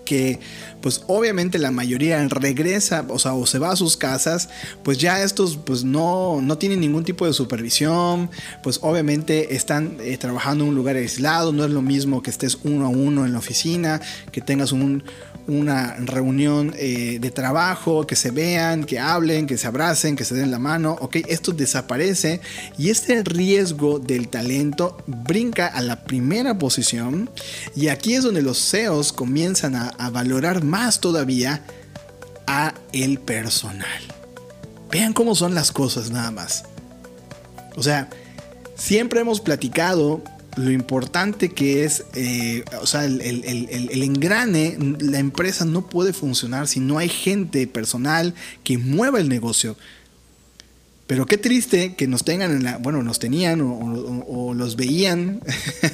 que 0.05 0.41
pues 0.83 1.03
obviamente 1.07 1.59
la 1.59 1.71
mayoría 1.71 2.27
regresa, 2.29 3.07
o 3.09 3.19
sea, 3.19 3.35
o 3.35 3.47
se 3.47 3.59
va 3.59 3.71
a 3.71 3.77
sus 3.77 3.97
casas, 3.97 4.49
pues 4.83 4.99
ya 4.99 5.23
estos 5.23 5.57
pues 5.57 5.85
no, 5.85 6.41
no 6.43 6.59
tienen 6.59 6.81
ningún 6.81 7.05
tipo 7.05 7.25
de 7.25 7.33
supervisión, 7.33 8.29
pues 8.63 8.81
obviamente 8.83 9.55
están 9.55 9.97
eh, 10.01 10.19
trabajando 10.19 10.65
en 10.65 10.71
un 10.71 10.77
lugar 10.77 10.97
aislado, 10.97 11.53
no 11.53 11.65
es 11.65 11.71
lo 11.71 11.83
mismo 11.83 12.23
que 12.23 12.31
estés 12.31 12.59
uno 12.65 12.87
a 12.87 12.89
uno 12.89 13.25
en 13.25 13.33
la 13.33 13.39
oficina, 13.39 14.01
que 14.33 14.41
tengas 14.41 14.73
un 14.73 15.05
una 15.47 15.95
reunión 15.97 16.75
eh, 16.77 17.19
de 17.21 17.31
trabajo, 17.31 18.07
que 18.07 18.17
se 18.17 18.31
vean, 18.31 18.85
que 18.85 18.99
hablen, 18.99 19.47
que 19.47 19.59
se 19.59 19.67
abracen, 19.67 20.17
que 20.17 20.25
se 20.25 20.35
den 20.35 20.51
la 20.51 20.59
mano, 20.59 20.97
ok, 21.01 21.17
esto 21.29 21.53
desaparece 21.53 22.41
y 22.79 22.91
este 22.91 23.23
riesgo 23.25 23.99
del 23.99 24.29
talento 24.29 24.97
brinca 25.07 25.67
a 25.67 25.81
la 25.83 26.05
primera 26.05 26.59
posición 26.59 27.31
y 27.75 27.89
aquí 27.89 28.15
es 28.15 28.25
donde 28.25 28.43
los 28.43 28.59
CEOs 28.71 29.13
comienzan 29.13 29.75
a, 29.75 29.89
a 29.89 30.11
valorar 30.11 30.63
más 30.63 31.01
todavía 31.01 31.63
a 32.47 32.75
el 32.93 33.19
personal. 33.19 34.03
Vean 34.91 35.13
cómo 35.13 35.35
son 35.35 35.55
las 35.55 35.73
cosas 35.73 36.11
nada 36.11 36.31
más. 36.31 36.65
O 37.77 37.83
sea, 37.83 38.11
siempre 38.77 39.21
hemos 39.21 39.41
platicado 39.41 40.23
lo 40.57 40.71
importante 40.71 41.51
que 41.51 41.85
es, 41.85 42.05
eh, 42.15 42.65
o 42.81 42.87
sea, 42.87 43.05
el, 43.05 44.03
engrane, 44.03 44.77
la 45.01 45.19
empresa 45.19 45.65
no 45.65 45.87
puede 45.87 46.13
funcionar 46.13 46.69
si 46.69 46.81
no 46.81 46.99
hay 46.99 47.09
gente 47.09 47.67
personal 47.67 48.35
que 48.63 48.77
mueva 48.79 49.19
el 49.19 49.29
negocio. 49.29 49.77
Pero 51.07 51.27
qué 51.27 51.37
triste 51.37 51.95
que 51.95 52.07
nos 52.07 52.25
tengan 52.25 52.51
en 52.53 52.65
la, 52.65 52.79
bueno, 52.79 53.03
nos 53.03 53.19
tenían 53.19 53.61
o, 53.61 54.55
los 54.55 54.77
veían 54.77 55.41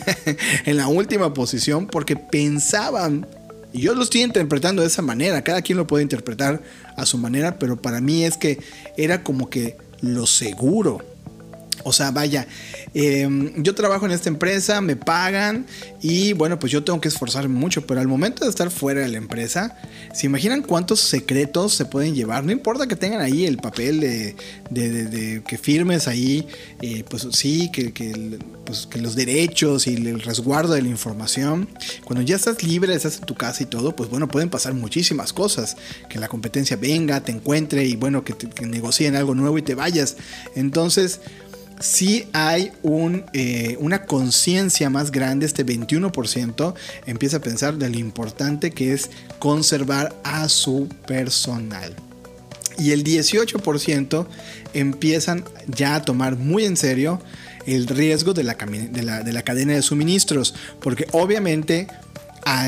en 0.64 0.76
la 0.76 0.88
última 0.88 1.34
posición 1.34 1.86
porque 1.86 2.16
pensaban, 2.16 3.26
y 3.72 3.80
yo 3.82 3.94
lo 3.94 4.02
estoy 4.02 4.22
interpretando 4.22 4.82
de 4.82 4.88
esa 4.88 5.02
manera, 5.02 5.42
cada 5.42 5.62
quien 5.62 5.78
lo 5.78 5.86
puede 5.86 6.02
interpretar 6.02 6.62
a 6.96 7.06
su 7.06 7.16
manera, 7.18 7.58
pero 7.58 7.80
para 7.80 8.00
mí 8.00 8.24
es 8.24 8.36
que 8.36 8.58
era 8.96 9.22
como 9.22 9.48
que 9.50 9.76
lo 10.00 10.26
seguro. 10.26 11.04
O 11.88 11.92
sea, 11.92 12.10
vaya, 12.10 12.46
Em, 12.94 13.62
yo 13.62 13.74
trabajo 13.74 14.06
en 14.06 14.12
esta 14.12 14.28
empresa, 14.28 14.80
me 14.80 14.96
pagan 14.96 15.66
y 16.00 16.32
bueno, 16.32 16.58
pues 16.58 16.72
yo 16.72 16.84
tengo 16.84 17.00
que 17.00 17.08
esforzarme 17.08 17.54
mucho, 17.54 17.86
pero 17.86 18.00
al 18.00 18.08
momento 18.08 18.44
de 18.44 18.50
estar 18.50 18.70
fuera 18.70 19.02
de 19.02 19.08
la 19.08 19.18
empresa, 19.18 19.76
¿se 20.12 20.26
imaginan 20.26 20.62
cuántos 20.62 21.00
secretos 21.00 21.74
se 21.74 21.84
pueden 21.84 22.14
llevar? 22.14 22.44
No 22.44 22.52
importa 22.52 22.86
que 22.86 22.96
tengan 22.96 23.20
ahí 23.20 23.44
el 23.44 23.58
papel 23.58 24.00
de, 24.00 25.42
que 25.46 25.58
firmes 25.58 26.08
ahí, 26.08 26.46
eh, 26.80 27.04
pues 27.08 27.26
sí, 27.32 27.70
que, 27.72 27.92
pues, 28.64 28.86
que 28.86 29.00
los 29.00 29.14
derechos 29.14 29.86
y 29.86 29.94
el 29.94 30.20
resguardo 30.20 30.72
de 30.74 30.82
la 30.82 30.88
información. 30.88 31.68
Cuando 32.04 32.22
ya 32.22 32.36
estás 32.36 32.62
libre, 32.62 32.94
estás 32.94 33.18
en 33.18 33.26
tu 33.26 33.34
casa 33.34 33.62
y 33.62 33.66
todo, 33.66 33.94
pues 33.94 34.08
bueno, 34.08 34.28
pueden 34.28 34.50
pasar 34.50 34.74
muchísimas 34.74 35.32
cosas. 35.32 35.76
Que 36.08 36.18
la 36.18 36.28
competencia 36.28 36.76
venga, 36.76 37.22
te 37.22 37.32
encuentre 37.32 37.84
y 37.84 37.96
bueno, 37.96 38.24
que, 38.24 38.34
que 38.34 38.66
negocien 38.66 39.14
algo 39.14 39.34
nuevo 39.34 39.58
y 39.58 39.62
te 39.62 39.74
vayas. 39.74 40.16
Entonces, 40.54 41.20
si 41.80 42.28
hay 42.32 42.72
eh, 43.32 43.76
una 43.80 44.04
conciencia 44.04 44.90
más 44.90 45.10
grande, 45.10 45.46
este 45.46 45.64
21% 45.64 46.74
empieza 47.06 47.36
a 47.36 47.40
pensar 47.40 47.76
de 47.76 47.88
lo 47.88 47.98
importante 47.98 48.70
que 48.70 48.92
es 48.92 49.10
conservar 49.38 50.14
a 50.24 50.48
su 50.48 50.88
personal. 51.06 51.94
Y 52.78 52.92
el 52.92 53.04
18% 53.04 54.26
empiezan 54.72 55.44
ya 55.66 55.96
a 55.96 56.02
tomar 56.02 56.36
muy 56.36 56.64
en 56.64 56.76
serio 56.76 57.20
el 57.66 57.86
riesgo 57.86 58.34
de 58.34 58.44
la, 58.44 58.54
de 58.54 59.32
la 59.32 59.42
cadena 59.42 59.74
de 59.74 59.82
suministros, 59.82 60.54
porque 60.80 61.06
obviamente 61.12 61.88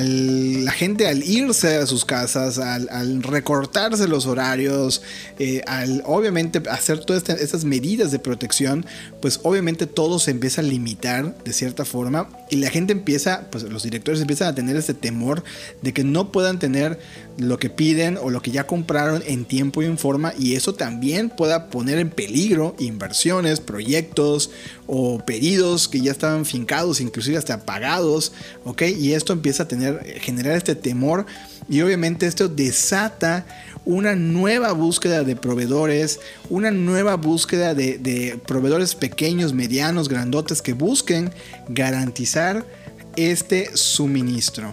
la 0.02 0.72
gente 0.72 1.08
al 1.08 1.22
irse 1.22 1.76
a 1.76 1.86
sus 1.86 2.04
casas, 2.04 2.58
al, 2.58 3.22
recortarse 3.22 4.08
los 4.08 4.26
horarios, 4.26 5.00
eh, 5.38 5.62
al 5.66 6.02
obviamente 6.04 6.62
hacer 6.70 7.04
todas 7.04 7.26
estas 7.28 7.64
medidas 7.64 8.10
de 8.10 8.18
protección, 8.18 8.84
pues 9.22 9.40
obviamente 9.42 9.86
todo 9.86 10.18
se 10.18 10.32
empieza 10.32 10.60
a 10.60 10.64
limitar 10.64 11.34
de 11.44 11.52
cierta 11.52 11.84
forma 11.84 12.28
y 12.50 12.56
la 12.56 12.68
gente 12.68 12.92
empieza, 12.92 13.48
pues 13.50 13.64
los 13.64 13.82
directores 13.82 14.20
empiezan 14.20 14.48
a 14.48 14.54
tener 14.54 14.76
este 14.76 14.92
temor 14.92 15.42
de 15.80 15.94
que 15.94 16.04
no 16.04 16.30
puedan 16.30 16.58
tener 16.58 16.98
lo 17.38 17.58
que 17.58 17.70
piden 17.70 18.18
o 18.20 18.28
lo 18.28 18.42
que 18.42 18.50
ya 18.50 18.66
compraron 18.66 19.22
en 19.26 19.46
tiempo 19.46 19.82
y 19.82 19.86
en 19.86 19.96
forma 19.96 20.34
y 20.38 20.56
eso 20.56 20.74
también 20.74 21.30
pueda 21.30 21.70
poner 21.70 21.98
en 21.98 22.10
peligro 22.10 22.76
inversiones, 22.78 23.60
proyectos 23.60 24.50
o 24.86 25.24
pedidos 25.24 25.88
que 25.88 26.00
ya 26.00 26.10
estaban 26.12 26.44
fincados, 26.44 27.00
inclusive 27.00 27.38
hasta 27.38 27.64
pagados, 27.64 28.32
¿ok? 28.64 28.82
Y 28.98 29.14
esto 29.14 29.32
empieza 29.32 29.62
a 29.62 29.68
tener, 29.70 30.04
generar 30.20 30.56
este 30.56 30.74
temor 30.74 31.26
y 31.68 31.80
obviamente 31.82 32.26
esto 32.26 32.48
desata 32.48 33.46
una 33.84 34.16
nueva 34.16 34.72
búsqueda 34.72 35.22
de 35.22 35.36
proveedores, 35.36 36.18
una 36.48 36.72
nueva 36.72 37.14
búsqueda 37.14 37.74
de, 37.74 38.40
proveedores 38.44 38.96
pequeños, 38.96 39.54
medianos, 39.54 40.08
grandotes 40.08 40.62
que 40.62 40.72
busquen 40.72 41.30
garantizar 41.68 42.66
este 43.14 43.76
suministro. 43.76 44.72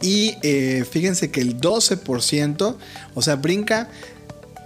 Y 0.00 0.36
eh, 0.42 0.84
fíjense 0.90 1.30
que 1.30 1.42
el 1.42 1.60
12%, 1.60 2.76
o 3.14 3.22
sea, 3.22 3.36
brinca, 3.36 3.90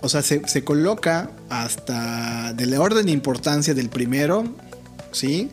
o 0.02 0.08
sea, 0.08 0.22
se, 0.22 0.64
coloca 0.64 1.30
hasta 1.48 2.52
de 2.52 2.66
la 2.66 2.80
orden 2.80 3.06
de 3.06 3.12
importancia 3.12 3.74
del 3.74 3.88
primero, 3.88 4.44
¿sí? 5.10 5.50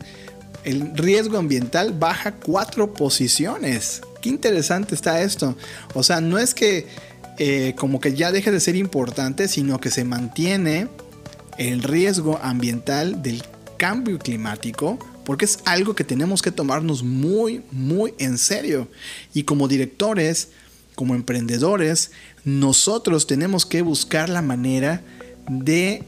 El 0.68 0.94
riesgo 0.94 1.38
ambiental 1.38 1.94
baja 1.98 2.34
cuatro 2.34 2.92
posiciones. 2.92 4.02
Qué 4.20 4.28
interesante 4.28 4.94
está 4.94 5.22
esto. 5.22 5.56
O 5.94 6.02
sea, 6.02 6.20
no 6.20 6.38
es 6.38 6.54
que 6.54 6.86
eh, 7.38 7.74
como 7.78 8.00
que 8.00 8.14
ya 8.14 8.32
deje 8.32 8.50
de 8.50 8.60
ser 8.60 8.76
importante, 8.76 9.48
sino 9.48 9.80
que 9.80 9.90
se 9.90 10.04
mantiene 10.04 10.88
el 11.56 11.82
riesgo 11.82 12.38
ambiental 12.42 13.22
del 13.22 13.42
cambio 13.78 14.18
climático 14.18 14.98
porque 15.24 15.46
es 15.46 15.60
algo 15.64 15.94
que 15.94 16.04
tenemos 16.04 16.42
que 16.42 16.52
tomarnos 16.52 17.02
muy, 17.02 17.62
muy 17.70 18.14
en 18.18 18.38
serio. 18.38 18.88
Y 19.34 19.44
como 19.44 19.68
directores, 19.68 20.48
como 20.94 21.14
emprendedores, 21.14 22.10
nosotros 22.44 23.26
tenemos 23.26 23.64
que 23.64 23.82
buscar 23.82 24.28
la 24.28 24.42
manera 24.42 25.02
de, 25.02 25.17
de, 25.48 26.04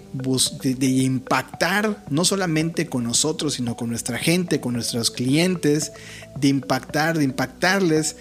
impactar 0.80 2.04
no 2.10 2.24
solamente 2.24 2.86
con 2.86 3.04
nosotros, 3.04 3.54
sino 3.54 3.76
con 3.76 3.88
nuestra 3.88 4.18
gente, 4.18 4.60
con 4.60 4.74
nuestros 4.74 5.10
clientes, 5.10 5.92
de 6.36 6.48
impactar, 6.48 7.18
de 7.18 7.24
impactarles 7.24 8.16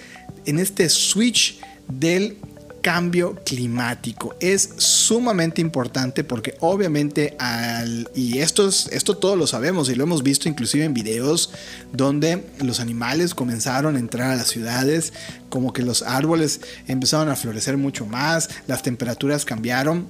en 0.46 0.60
este 0.60 0.90
switch 0.90 1.60
del 1.88 2.38
cambio 2.82 3.36
climático. 3.46 4.36
Es 4.40 4.70
sumamente 4.78 5.60
importante 5.60 6.24
porque 6.24 6.56
obviamente 6.62 7.36
al, 7.38 8.10
y 8.16 8.40
esto, 8.40 8.70
esto 8.70 9.18
todos 9.18 9.38
lo 9.38 9.48
sabemos 9.48 9.90
y 9.90 9.96
lo 9.96 10.06
hemos 10.06 10.24
visto 10.24 10.48
inclusive 10.48 10.86
en 10.86 10.94
videos 10.94 11.52
donde 11.92 12.46
los 12.62 12.80
animales 12.80 13.36
comenzaron 13.36 13.98
a 13.98 14.00
entrar 14.00 14.32
a 14.32 14.38
las 14.38 14.48
ciudades, 14.48 15.12
como 15.50 15.74
que 15.74 15.84
los 15.84 16.04
árboles 16.04 16.62
empezaron 16.88 17.28
a 17.28 17.36
florecer 17.36 17.76
mucho 17.76 18.06
más, 18.06 18.50
las 18.68 18.82
temperaturas 18.82 19.44
cambiaron. 19.44 20.08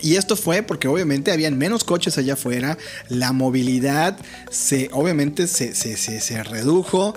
Y 0.00 0.16
esto 0.16 0.36
fue 0.36 0.62
porque 0.62 0.88
obviamente 0.88 1.32
habían 1.32 1.56
menos 1.56 1.84
coches 1.84 2.18
allá 2.18 2.34
afuera, 2.34 2.76
la 3.08 3.32
movilidad 3.32 4.18
se, 4.50 4.90
obviamente 4.92 5.46
se, 5.46 5.74
se, 5.74 5.96
se 5.96 6.42
redujo, 6.42 7.14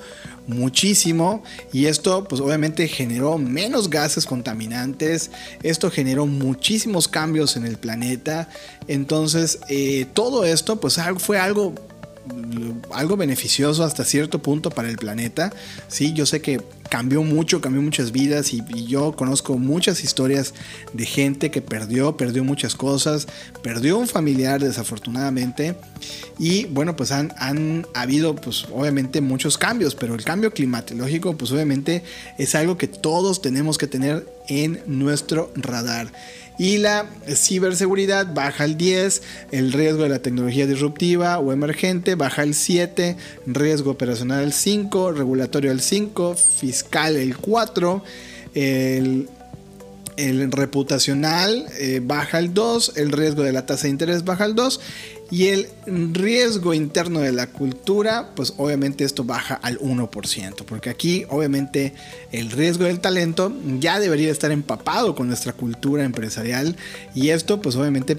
muchísimo 0.50 1.44
y 1.72 1.86
esto 1.86 2.24
pues 2.24 2.42
obviamente 2.42 2.88
generó 2.88 3.38
menos 3.38 3.90
gases 3.90 4.26
contaminantes, 4.26 5.30
esto 5.62 5.92
generó 5.92 6.26
muchísimos 6.26 7.08
cambios 7.08 7.56
en 7.56 7.66
el 7.66 7.78
planeta, 7.78 8.50
entonces 8.88 9.60
eh, 9.70 10.08
todo 10.14 10.44
esto 10.44 10.80
pues 10.80 11.00
fue 11.20 11.40
algo 11.40 11.76
algo 12.92 13.18
beneficioso 13.18 13.84
hasta 13.84 14.04
cierto 14.04 14.40
punto 14.40 14.70
para 14.70 14.90
el 14.90 14.98
planeta. 14.98 15.52
Sí, 15.88 16.14
yo 16.14 16.28
sé 16.28 16.42
que 16.42 16.62
cambió 16.90 17.24
mucho, 17.24 17.62
cambió 17.62 17.82
muchas 17.82 18.12
vidas 18.12 18.54
y, 18.54 18.64
yo 18.90 19.12
conozco 19.12 19.58
muchas 19.58 20.04
historias 20.04 20.54
de 20.94 21.06
gente 21.06 21.52
que 21.52 21.62
perdió, 21.62 22.18
perdió 22.18 22.44
muchas 22.44 22.76
cosas, 22.76 23.28
perdió 23.62 23.98
un 23.98 24.08
familiar 24.08 24.62
desafortunadamente 24.62 25.76
y 26.40 26.66
bueno, 26.66 26.96
pues 26.96 27.12
han, 27.12 27.34
han 27.38 27.86
habido 27.94 28.36
pues 28.36 28.66
obviamente 28.74 29.22
muchos 29.22 29.58
cambios, 29.58 29.96
pero 29.96 30.16
el 30.16 30.24
cambio 30.24 30.52
climatológico 30.52 31.38
pues 31.38 31.52
obviamente 31.52 32.04
es 32.38 32.56
algo 32.56 32.78
que 32.78 32.88
todos 32.88 33.42
tenemos 33.42 33.78
que 33.78 33.88
tener 33.88 34.28
en 34.48 34.82
nuestro 34.88 35.52
radar. 35.56 36.12
Y 36.60 36.78
la 36.78 37.06
ciberseguridad 37.26 38.34
baja 38.34 38.66
el 38.66 38.76
10, 38.76 39.22
el 39.52 39.72
riesgo 39.72 40.04
de 40.04 40.10
la 40.10 40.20
tecnología 40.20 40.68
disruptiva 40.68 41.40
o 41.40 41.54
emergente 41.54 42.16
baja 42.16 42.44
el 42.44 42.54
7, 42.54 43.16
riesgo 43.46 43.92
operacional 43.92 44.44
el 44.44 44.52
5, 44.52 45.14
regulatorio 45.14 45.72
el 45.72 45.80
5, 45.80 46.36
fiscal 46.36 46.79
el 47.18 47.38
4, 47.38 48.04
el, 48.54 49.28
reputacional 50.52 51.66
eh, 51.80 52.02
baja 52.04 52.40
el 52.40 52.54
2, 52.54 52.94
el 52.98 53.12
riesgo 53.12 53.44
de 53.44 53.54
la 53.54 53.66
tasa 53.66 53.84
de 53.84 53.90
interés 53.90 54.26
baja 54.26 54.46
el 54.46 54.56
2 54.56 54.80
y 55.32 55.48
el 55.48 55.68
riesgo 55.86 56.74
interno 56.74 57.20
de 57.20 57.32
la 57.32 57.48
cultura, 57.48 58.32
pues 58.36 58.54
obviamente 58.58 59.04
esto 59.04 59.24
baja 59.24 59.56
al 59.56 59.78
1%, 59.80 60.66
porque 60.66 60.90
aquí 60.90 61.26
obviamente 61.30 61.94
el 62.32 62.50
riesgo 62.50 62.86
del 62.86 63.00
talento 63.00 63.54
ya 63.80 64.00
debería 64.00 64.32
estar 64.32 64.52
empapado 64.52 65.14
con 65.14 65.28
nuestra 65.28 65.54
cultura 65.54 66.04
empresarial 66.04 66.76
y 67.14 67.30
esto 67.30 67.62
pues 67.62 67.76
obviamente 67.76 68.18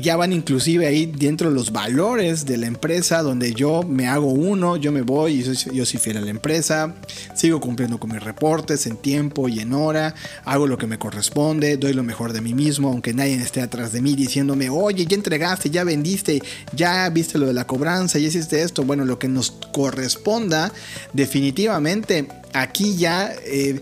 ya 0.00 0.16
van 0.16 0.32
inclusive 0.32 0.86
ahí 0.86 1.06
dentro 1.06 1.48
de 1.48 1.54
los 1.54 1.72
valores 1.72 2.46
de 2.46 2.56
la 2.56 2.66
empresa, 2.66 3.22
donde 3.22 3.54
yo 3.54 3.82
me 3.82 4.06
hago 4.06 4.28
uno, 4.28 4.76
yo 4.76 4.92
me 4.92 5.02
voy 5.02 5.40
y 5.40 5.42
yo 5.42 5.86
soy 5.86 6.00
fiel 6.00 6.18
a 6.18 6.20
la 6.20 6.30
empresa, 6.30 6.94
sigo 7.34 7.60
cumpliendo 7.60 7.98
con 7.98 8.12
mis 8.12 8.22
reportes 8.22 8.86
en 8.86 8.96
tiempo 8.96 9.48
y 9.48 9.60
en 9.60 9.72
hora, 9.72 10.14
hago 10.44 10.66
lo 10.66 10.78
que 10.78 10.86
me 10.86 10.98
corresponde, 10.98 11.76
doy 11.76 11.92
lo 11.92 12.02
mejor 12.02 12.32
de 12.32 12.40
mí 12.40 12.54
mismo, 12.54 12.88
aunque 12.88 13.14
nadie 13.14 13.34
esté 13.34 13.60
atrás 13.60 13.92
de 13.92 14.00
mí 14.00 14.14
diciéndome, 14.14 14.70
oye, 14.70 15.06
ya 15.06 15.16
entregaste, 15.16 15.70
ya 15.70 15.84
vendiste, 15.84 16.42
ya 16.74 17.08
viste 17.10 17.38
lo 17.38 17.46
de 17.46 17.52
la 17.52 17.66
cobranza, 17.66 18.18
ya 18.18 18.28
hiciste 18.28 18.62
esto, 18.62 18.84
bueno, 18.84 19.04
lo 19.04 19.18
que 19.18 19.28
nos 19.28 19.50
corresponda, 19.72 20.72
definitivamente 21.12 22.28
aquí 22.54 22.96
ya 22.96 23.34
eh, 23.44 23.80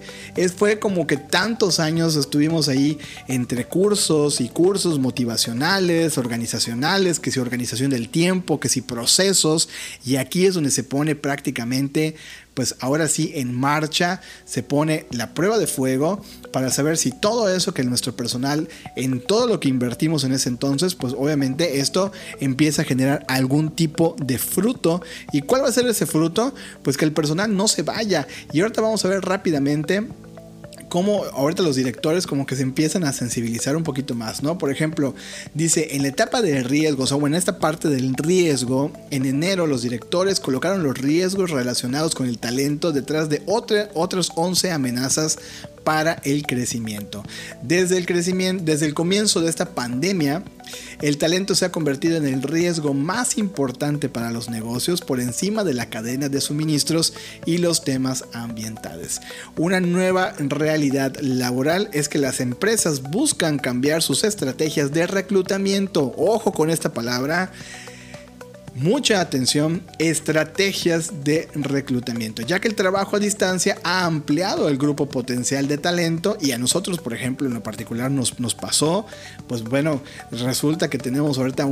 fue 0.56 0.78
como 0.78 1.06
que 1.06 1.18
tantos 1.18 1.78
años 1.78 2.16
estuvimos 2.16 2.68
ahí 2.68 2.98
entre 3.28 3.66
cursos 3.66 4.40
y 4.40 4.48
cursos 4.48 4.98
motivacionales, 4.98 6.16
organizacionales, 6.18 7.20
que 7.20 7.30
si 7.30 7.38
organización 7.38 7.90
del 7.90 8.08
tiempo, 8.08 8.58
que 8.58 8.70
si 8.70 8.80
procesos, 8.80 9.68
y 10.04 10.16
aquí 10.16 10.46
es 10.46 10.54
donde 10.54 10.70
se 10.70 10.84
pone 10.84 11.14
prácticamente 11.14 12.16
pues 12.54 12.76
ahora 12.80 13.08
sí 13.08 13.32
en 13.34 13.54
marcha 13.54 14.20
se 14.44 14.62
pone 14.62 15.06
la 15.10 15.34
prueba 15.34 15.58
de 15.58 15.66
fuego 15.66 16.22
para 16.52 16.70
saber 16.70 16.98
si 16.98 17.10
todo 17.12 17.48
eso 17.48 17.72
que 17.72 17.82
nuestro 17.84 18.14
personal, 18.14 18.68
en 18.96 19.20
todo 19.20 19.46
lo 19.46 19.60
que 19.60 19.68
invertimos 19.68 20.24
en 20.24 20.32
ese 20.32 20.48
entonces, 20.48 20.94
pues 20.94 21.14
obviamente 21.16 21.80
esto 21.80 22.12
empieza 22.40 22.82
a 22.82 22.84
generar 22.84 23.24
algún 23.28 23.70
tipo 23.70 24.16
de 24.22 24.38
fruto. 24.38 25.02
¿Y 25.32 25.42
cuál 25.42 25.62
va 25.64 25.68
a 25.68 25.72
ser 25.72 25.86
ese 25.86 26.06
fruto? 26.06 26.54
Pues 26.82 26.96
que 26.96 27.04
el 27.04 27.12
personal 27.12 27.56
no 27.56 27.68
se 27.68 27.82
vaya. 27.82 28.26
Y 28.52 28.60
ahorita 28.60 28.80
vamos 28.80 29.04
a 29.04 29.08
ver 29.08 29.22
rápidamente 29.22 30.06
cómo 30.92 31.24
ahorita 31.24 31.62
los 31.62 31.76
directores 31.76 32.26
como 32.26 32.44
que 32.44 32.54
se 32.54 32.60
empiezan 32.60 33.04
a 33.04 33.14
sensibilizar 33.14 33.76
un 33.76 33.82
poquito 33.82 34.14
más, 34.14 34.42
¿no? 34.42 34.58
Por 34.58 34.70
ejemplo, 34.70 35.14
dice, 35.54 35.96
en 35.96 36.02
la 36.02 36.08
etapa 36.08 36.42
de 36.42 36.62
riesgos, 36.62 37.12
o 37.12 37.26
en 37.26 37.32
esta 37.32 37.58
parte 37.58 37.88
del 37.88 38.12
riesgo, 38.12 38.92
en 39.10 39.24
enero 39.24 39.66
los 39.66 39.80
directores 39.80 40.38
colocaron 40.38 40.82
los 40.82 40.98
riesgos 40.98 41.50
relacionados 41.50 42.14
con 42.14 42.26
el 42.26 42.38
talento 42.38 42.92
detrás 42.92 43.30
de 43.30 43.40
otra, 43.46 43.88
otras 43.94 44.32
11 44.36 44.70
amenazas 44.70 45.38
para 45.84 46.14
el 46.24 46.46
crecimiento. 46.46 47.22
Desde 47.62 47.98
el 47.98 48.06
crecimiento, 48.06 48.64
desde 48.64 48.86
el 48.86 48.94
comienzo 48.94 49.40
de 49.40 49.50
esta 49.50 49.74
pandemia, 49.74 50.42
el 51.00 51.18
talento 51.18 51.54
se 51.54 51.64
ha 51.64 51.72
convertido 51.72 52.16
en 52.16 52.26
el 52.26 52.42
riesgo 52.42 52.94
más 52.94 53.36
importante 53.36 54.08
para 54.08 54.30
los 54.30 54.48
negocios 54.48 55.00
por 55.00 55.20
encima 55.20 55.64
de 55.64 55.74
la 55.74 55.86
cadena 55.86 56.28
de 56.28 56.40
suministros 56.40 57.12
y 57.44 57.58
los 57.58 57.84
temas 57.84 58.24
ambientales. 58.32 59.20
Una 59.56 59.80
nueva 59.80 60.34
realidad 60.38 61.16
laboral 61.20 61.88
es 61.92 62.08
que 62.08 62.18
las 62.18 62.40
empresas 62.40 63.02
buscan 63.02 63.58
cambiar 63.58 64.02
sus 64.02 64.24
estrategias 64.24 64.92
de 64.92 65.06
reclutamiento. 65.06 66.14
Ojo 66.16 66.52
con 66.52 66.70
esta 66.70 66.92
palabra 66.92 67.52
mucha 68.74 69.20
atención 69.20 69.82
estrategias 69.98 71.24
de 71.24 71.48
reclutamiento, 71.54 72.42
ya 72.42 72.60
que 72.60 72.68
el 72.68 72.74
trabajo 72.74 73.16
a 73.16 73.18
distancia 73.18 73.78
ha 73.82 74.04
ampliado 74.04 74.68
el 74.68 74.78
grupo 74.78 75.06
potencial 75.06 75.68
de 75.68 75.78
talento 75.78 76.36
y 76.40 76.52
a 76.52 76.58
nosotros, 76.58 76.98
por 76.98 77.12
ejemplo, 77.14 77.46
en 77.46 77.54
lo 77.54 77.62
particular 77.62 78.10
nos, 78.10 78.32
pasó, 78.54 79.06
pues 79.46 79.62
bueno, 79.62 80.02
resulta 80.30 80.88
que 80.88 80.98
tenemos 80.98 81.38
ahorita 81.38 81.64
a 81.64 81.66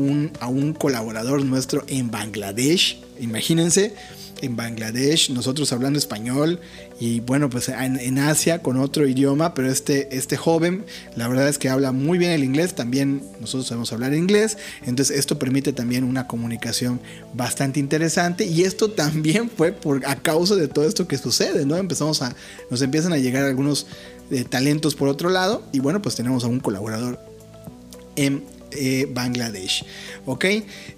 un 0.48 0.74
colaborador 0.78 1.44
nuestro 1.44 1.84
en 1.88 2.10
Bangladesh, 2.10 3.00
imagínense, 3.18 3.94
en 4.42 4.56
Bangladesh, 4.56 5.30
nosotros 5.30 5.72
hablando 5.72 5.98
español 5.98 6.60
y 6.98 7.20
bueno, 7.20 7.50
pues 7.50 7.68
en, 7.68 8.18
Asia 8.18 8.62
con 8.62 8.76
otro 8.76 9.06
idioma, 9.06 9.54
pero 9.54 9.70
este, 9.70 10.16
este 10.16 10.36
joven 10.36 10.84
la 11.16 11.28
verdad 11.28 11.48
es 11.48 11.58
que 11.58 11.68
habla 11.68 11.92
muy 11.92 12.18
bien 12.18 12.30
el 12.32 12.44
inglés, 12.44 12.74
también 12.74 13.22
nosotros 13.40 13.66
sabemos 13.66 13.92
hablar 13.92 14.14
inglés, 14.14 14.58
entonces 14.84 15.16
esto 15.16 15.38
permite 15.38 15.72
también 15.72 16.04
una 16.04 16.26
comunicación 16.26 17.00
bastante 17.34 17.80
interesante 17.80 18.44
y 18.44 18.62
esto 18.62 18.90
también 18.90 19.50
fue 19.50 19.72
por, 19.72 20.04
a 20.06 20.16
causa 20.16 20.56
de 20.56 20.68
todo 20.68 20.86
esto 20.86 21.06
que 21.08 21.18
sucede, 21.18 21.66
¿no? 21.66 21.76
Empezamos 21.76 22.22
a, 22.22 22.34
nos 22.70 22.82
empiezan 22.82 23.12
a 23.12 23.18
llegar 23.18 23.44
algunos 23.44 23.86
eh, 24.30 24.44
talentos 24.44 24.94
por 24.94 25.08
otro 25.08 25.30
lado 25.30 25.62
y 25.72 25.80
bueno, 25.80 26.02
pues 26.02 26.14
tenemos 26.14 26.44
a 26.44 26.46
un 26.46 26.60
colaborador 26.60 27.20
en 28.16 28.44
Bangladesh. 29.10 29.84
¿Ok? 30.26 30.44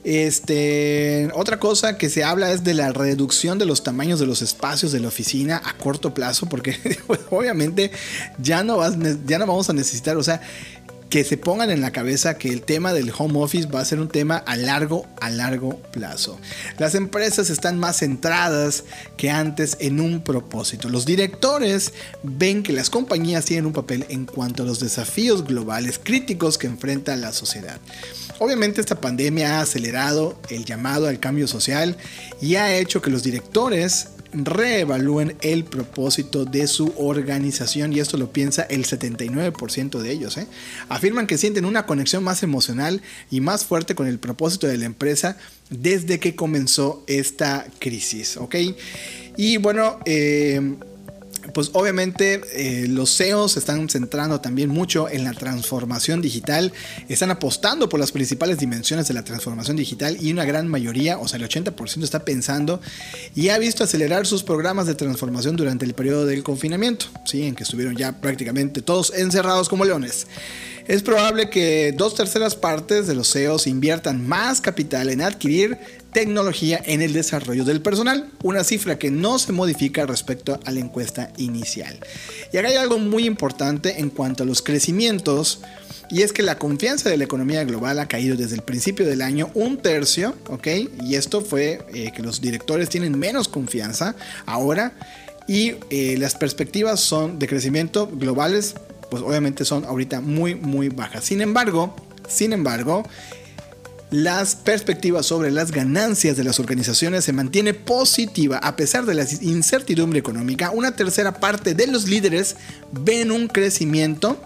Este, 0.04 1.30
otra 1.34 1.58
cosa 1.58 1.96
que 1.96 2.08
se 2.10 2.24
habla 2.24 2.52
es 2.52 2.64
de 2.64 2.74
la 2.74 2.92
reducción 2.92 3.58
de 3.58 3.66
los 3.66 3.82
tamaños 3.82 4.20
de 4.20 4.26
los 4.26 4.42
espacios 4.42 4.92
de 4.92 5.00
la 5.00 5.08
oficina 5.08 5.60
a 5.64 5.76
corto 5.76 6.14
plazo, 6.14 6.48
porque 6.48 6.76
obviamente 7.30 7.90
ya 8.38 8.62
no, 8.62 8.78
vas, 8.78 8.96
ya 9.26 9.38
no 9.38 9.46
vamos 9.46 9.70
a 9.70 9.72
necesitar, 9.72 10.16
o 10.16 10.22
sea, 10.22 10.40
que 11.12 11.24
se 11.24 11.36
pongan 11.36 11.70
en 11.70 11.82
la 11.82 11.90
cabeza 11.92 12.38
que 12.38 12.48
el 12.48 12.62
tema 12.62 12.94
del 12.94 13.12
home 13.14 13.38
office 13.38 13.68
va 13.68 13.80
a 13.80 13.84
ser 13.84 14.00
un 14.00 14.08
tema 14.08 14.38
a 14.38 14.56
largo, 14.56 15.06
a 15.20 15.28
largo 15.28 15.76
plazo. 15.92 16.40
Las 16.78 16.94
empresas 16.94 17.50
están 17.50 17.78
más 17.78 17.98
centradas 17.98 18.84
que 19.18 19.28
antes 19.28 19.76
en 19.80 20.00
un 20.00 20.24
propósito. 20.24 20.88
Los 20.88 21.04
directores 21.04 21.92
ven 22.22 22.62
que 22.62 22.72
las 22.72 22.88
compañías 22.88 23.44
tienen 23.44 23.66
un 23.66 23.74
papel 23.74 24.06
en 24.08 24.24
cuanto 24.24 24.62
a 24.62 24.66
los 24.66 24.80
desafíos 24.80 25.44
globales 25.44 26.00
críticos 26.02 26.56
que 26.56 26.66
enfrenta 26.66 27.14
la 27.16 27.34
sociedad. 27.34 27.78
obviamente 28.38 28.80
esta 28.80 28.98
pandemia 28.98 29.58
ha 29.58 29.60
acelerado 29.60 30.40
el 30.48 30.64
llamado 30.64 31.08
al 31.08 31.20
cambio 31.20 31.46
social 31.46 31.98
y 32.40 32.54
ha 32.54 32.74
hecho 32.74 33.02
que 33.02 33.10
los 33.10 33.22
directores 33.22 34.08
reevalúen 34.32 35.36
el 35.40 35.64
propósito 35.64 36.44
de 36.44 36.66
su 36.66 36.92
organización 36.96 37.92
y 37.92 38.00
esto 38.00 38.16
lo 38.16 38.32
piensa 38.32 38.62
el 38.62 38.84
79% 38.84 39.98
de 39.98 40.10
ellos. 40.10 40.36
¿eh? 40.38 40.46
Afirman 40.88 41.26
que 41.26 41.38
sienten 41.38 41.64
una 41.64 41.86
conexión 41.86 42.24
más 42.24 42.42
emocional 42.42 43.02
y 43.30 43.40
más 43.40 43.64
fuerte 43.64 43.94
con 43.94 44.06
el 44.06 44.18
propósito 44.18 44.66
de 44.66 44.78
la 44.78 44.86
empresa 44.86 45.36
desde 45.70 46.18
que 46.18 46.34
comenzó 46.34 47.04
esta 47.06 47.66
crisis. 47.78 48.36
¿ok? 48.36 48.56
Y 49.36 49.56
bueno, 49.58 49.98
eh, 50.04 50.76
pues 51.52 51.70
obviamente 51.72 52.40
eh, 52.52 52.86
los 52.88 53.16
CEOs 53.16 53.52
se 53.52 53.58
están 53.58 53.88
centrando 53.88 54.40
también 54.40 54.70
mucho 54.70 55.08
en 55.08 55.24
la 55.24 55.32
transformación 55.32 56.20
digital, 56.20 56.72
están 57.08 57.30
apostando 57.30 57.88
por 57.88 58.00
las 58.00 58.12
principales 58.12 58.58
dimensiones 58.58 59.08
de 59.08 59.14
la 59.14 59.24
transformación 59.24 59.76
digital 59.76 60.16
y 60.20 60.32
una 60.32 60.44
gran 60.44 60.68
mayoría, 60.68 61.18
o 61.18 61.28
sea, 61.28 61.38
el 61.38 61.48
80% 61.48 62.02
está 62.02 62.24
pensando 62.24 62.80
y 63.34 63.48
ha 63.48 63.58
visto 63.58 63.84
acelerar 63.84 64.26
sus 64.26 64.42
programas 64.42 64.86
de 64.86 64.94
transformación 64.94 65.56
durante 65.56 65.84
el 65.84 65.94
periodo 65.94 66.26
del 66.26 66.42
confinamiento, 66.42 67.06
¿sí? 67.24 67.44
en 67.44 67.54
que 67.54 67.62
estuvieron 67.62 67.96
ya 67.96 68.20
prácticamente 68.20 68.82
todos 68.82 69.12
encerrados 69.14 69.68
como 69.68 69.84
leones. 69.84 70.26
Es 70.88 71.02
probable 71.02 71.48
que 71.48 71.94
dos 71.96 72.16
terceras 72.16 72.56
partes 72.56 73.06
de 73.06 73.14
los 73.14 73.32
CEOs 73.32 73.68
inviertan 73.68 74.26
más 74.26 74.60
capital 74.60 75.10
en 75.10 75.22
adquirir 75.22 75.78
tecnología 76.12 76.80
en 76.84 77.02
el 77.02 77.12
desarrollo 77.12 77.64
del 77.64 77.80
personal, 77.80 78.30
una 78.42 78.64
cifra 78.64 78.98
que 78.98 79.10
no 79.10 79.38
se 79.38 79.52
modifica 79.52 80.06
respecto 80.06 80.60
a 80.64 80.70
la 80.70 80.80
encuesta 80.80 81.32
inicial. 81.38 81.98
Y 82.52 82.58
acá 82.58 82.68
hay 82.68 82.76
algo 82.76 82.98
muy 82.98 83.26
importante 83.26 84.00
en 84.00 84.10
cuanto 84.10 84.42
a 84.42 84.46
los 84.46 84.62
crecimientos, 84.62 85.60
y 86.10 86.20
es 86.20 86.32
que 86.34 86.42
la 86.42 86.58
confianza 86.58 87.08
de 87.08 87.16
la 87.16 87.24
economía 87.24 87.64
global 87.64 87.98
ha 87.98 88.06
caído 88.06 88.36
desde 88.36 88.54
el 88.54 88.62
principio 88.62 89.06
del 89.06 89.22
año 89.22 89.50
un 89.54 89.78
tercio, 89.78 90.34
¿ok? 90.48 90.68
Y 91.02 91.14
esto 91.14 91.40
fue 91.40 91.80
eh, 91.94 92.12
que 92.14 92.22
los 92.22 92.42
directores 92.42 92.90
tienen 92.90 93.18
menos 93.18 93.48
confianza 93.48 94.14
ahora 94.44 94.92
y 95.48 95.76
eh, 95.88 96.16
las 96.18 96.34
perspectivas 96.34 97.00
son 97.00 97.38
de 97.38 97.48
crecimiento 97.48 98.08
globales, 98.12 98.74
pues 99.10 99.22
obviamente 99.22 99.64
son 99.64 99.86
ahorita 99.86 100.20
muy, 100.20 100.54
muy 100.54 100.90
bajas. 100.90 101.24
Sin 101.24 101.40
embargo, 101.40 101.96
sin 102.28 102.52
embargo, 102.52 103.04
las 104.12 104.54
perspectivas 104.56 105.24
sobre 105.24 105.50
las 105.50 105.72
ganancias 105.72 106.36
de 106.36 106.44
las 106.44 106.60
organizaciones 106.60 107.24
se 107.24 107.32
mantiene 107.32 107.72
positiva 107.72 108.58
a 108.58 108.76
pesar 108.76 109.06
de 109.06 109.14
la 109.14 109.26
incertidumbre 109.40 110.18
económica. 110.18 110.70
Una 110.70 110.94
tercera 110.94 111.40
parte 111.40 111.74
de 111.74 111.86
los 111.86 112.06
líderes 112.06 112.56
ven 112.92 113.32
un 113.32 113.48
crecimiento 113.48 114.38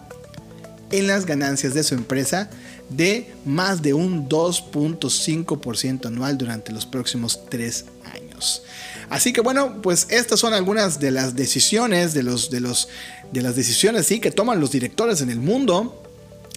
en 0.93 1.09
las 1.09 1.27
ganancias 1.27 1.75
de 1.75 1.83
su 1.83 1.97
empresa 1.97 2.49
de 2.91 3.35
más 3.45 3.83
de 3.83 3.93
un 3.93 4.29
2.5% 4.29 6.07
anual 6.07 6.39
durante 6.39 6.71
los 6.71 6.87
próximos 6.87 7.41
tres 7.49 7.87
años. 8.15 8.63
Así 9.11 9.33
que 9.33 9.41
bueno, 9.41 9.83
pues 9.83 10.07
estas 10.11 10.39
son 10.39 10.55
algunas 10.55 11.01
de 11.01 11.11
las 11.11 11.35
decisiones, 11.35 12.15
de, 12.15 12.23
los, 12.23 12.51
de, 12.51 12.61
los, 12.61 12.89
de 13.33 13.43
las 13.43 13.57
decisiones 13.57 14.07
sí, 14.07 14.21
que 14.21 14.31
toman 14.31 14.61
los 14.61 14.71
directores 14.71 15.23
en 15.23 15.31
el 15.31 15.41
mundo 15.41 16.06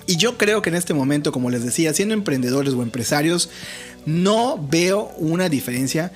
y 0.10 0.18
yo 0.18 0.40
creo 0.40 0.64
que 0.64 0.72
en 0.72 0.76
este 0.76 0.96
momento, 0.96 1.32
como 1.32 1.52
les 1.52 1.64
decía, 1.64 1.94
siendo 1.94 2.16
emprendedores 2.16 2.74
o 2.74 2.82
empresarios, 2.82 3.52
no 4.06 4.58
veo 4.70 5.12
una 5.18 5.50
diferencia. 5.50 6.12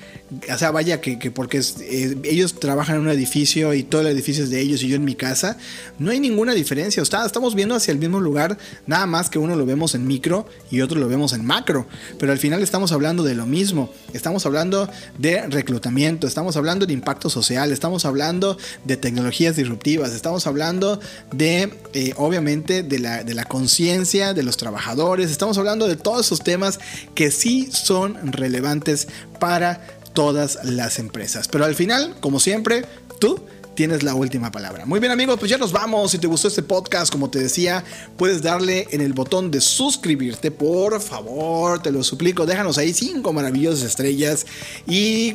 O 0.52 0.58
sea, 0.58 0.70
vaya 0.70 1.00
que, 1.00 1.30
porque 1.30 1.60
eh, 1.80 2.16
ellos 2.24 2.58
trabajan 2.58 2.96
en 2.96 3.02
un 3.02 3.08
edificio 3.08 3.74
y 3.74 3.82
todo 3.82 4.00
el 4.00 4.08
edificio 4.08 4.42
es 4.44 4.50
de 4.50 4.60
ellos 4.60 4.82
y 4.82 4.88
yo 4.88 4.96
en 4.96 5.04
mi 5.04 5.14
casa. 5.14 5.56
No 5.98 6.10
hay 6.10 6.20
ninguna 6.20 6.54
diferencia. 6.54 7.02
O 7.02 7.06
sea, 7.06 7.24
estamos 7.24 7.54
viendo 7.54 7.74
hacia 7.74 7.92
el 7.92 7.98
mismo 7.98 8.20
lugar, 8.20 8.58
nada 8.86 9.06
más 9.06 9.30
que 9.30 9.38
uno 9.38 9.54
lo 9.56 9.66
vemos 9.66 9.94
en 9.94 10.06
micro 10.06 10.46
y 10.70 10.80
otro 10.80 10.98
lo 10.98 11.08
vemos 11.08 11.32
en 11.32 11.44
macro. 11.44 11.86
Pero 12.18 12.32
al 12.32 12.38
final 12.38 12.62
estamos 12.62 12.92
hablando 12.92 13.22
de 13.22 13.34
lo 13.34 13.46
mismo. 13.46 13.92
Estamos 14.12 14.46
hablando 14.46 14.88
de 15.18 15.46
reclutamiento, 15.48 16.26
estamos 16.26 16.56
hablando 16.56 16.86
de 16.86 16.92
impacto 16.92 17.30
social, 17.30 17.72
estamos 17.72 18.04
hablando 18.04 18.56
de 18.84 18.96
tecnologías 18.96 19.56
disruptivas, 19.56 20.12
estamos 20.12 20.46
hablando 20.46 21.00
de, 21.32 21.72
eh, 21.92 22.12
obviamente, 22.16 22.82
de 22.82 22.98
la, 22.98 23.24
de 23.24 23.34
la 23.34 23.44
conciencia 23.44 24.34
de 24.34 24.42
los 24.42 24.56
trabajadores, 24.56 25.30
estamos 25.30 25.58
hablando 25.58 25.86
de 25.86 25.96
todos 25.96 26.26
esos 26.26 26.40
temas 26.40 26.78
que 27.14 27.30
sí 27.30 27.68
son 27.74 28.32
relevantes 28.32 29.08
para 29.38 29.86
todas 30.12 30.58
las 30.64 30.98
empresas. 30.98 31.48
Pero 31.48 31.64
al 31.64 31.74
final, 31.74 32.14
como 32.20 32.40
siempre, 32.40 32.84
tú 33.20 33.44
tienes 33.74 34.02
la 34.02 34.14
última 34.14 34.50
palabra. 34.50 34.86
Muy 34.86 35.00
bien 35.00 35.12
amigos, 35.12 35.38
pues 35.38 35.50
ya 35.50 35.58
nos 35.58 35.72
vamos. 35.72 36.12
Si 36.12 36.18
te 36.18 36.26
gustó 36.26 36.48
este 36.48 36.62
podcast, 36.62 37.10
como 37.10 37.30
te 37.30 37.40
decía, 37.40 37.84
puedes 38.16 38.42
darle 38.42 38.86
en 38.90 39.00
el 39.00 39.12
botón 39.12 39.50
de 39.50 39.60
suscribirte, 39.60 40.50
por 40.50 41.00
favor, 41.00 41.82
te 41.82 41.90
lo 41.90 42.02
suplico. 42.02 42.46
Déjanos 42.46 42.78
ahí 42.78 42.94
cinco 42.94 43.32
maravillosas 43.32 43.82
estrellas 43.82 44.46
y 44.86 45.34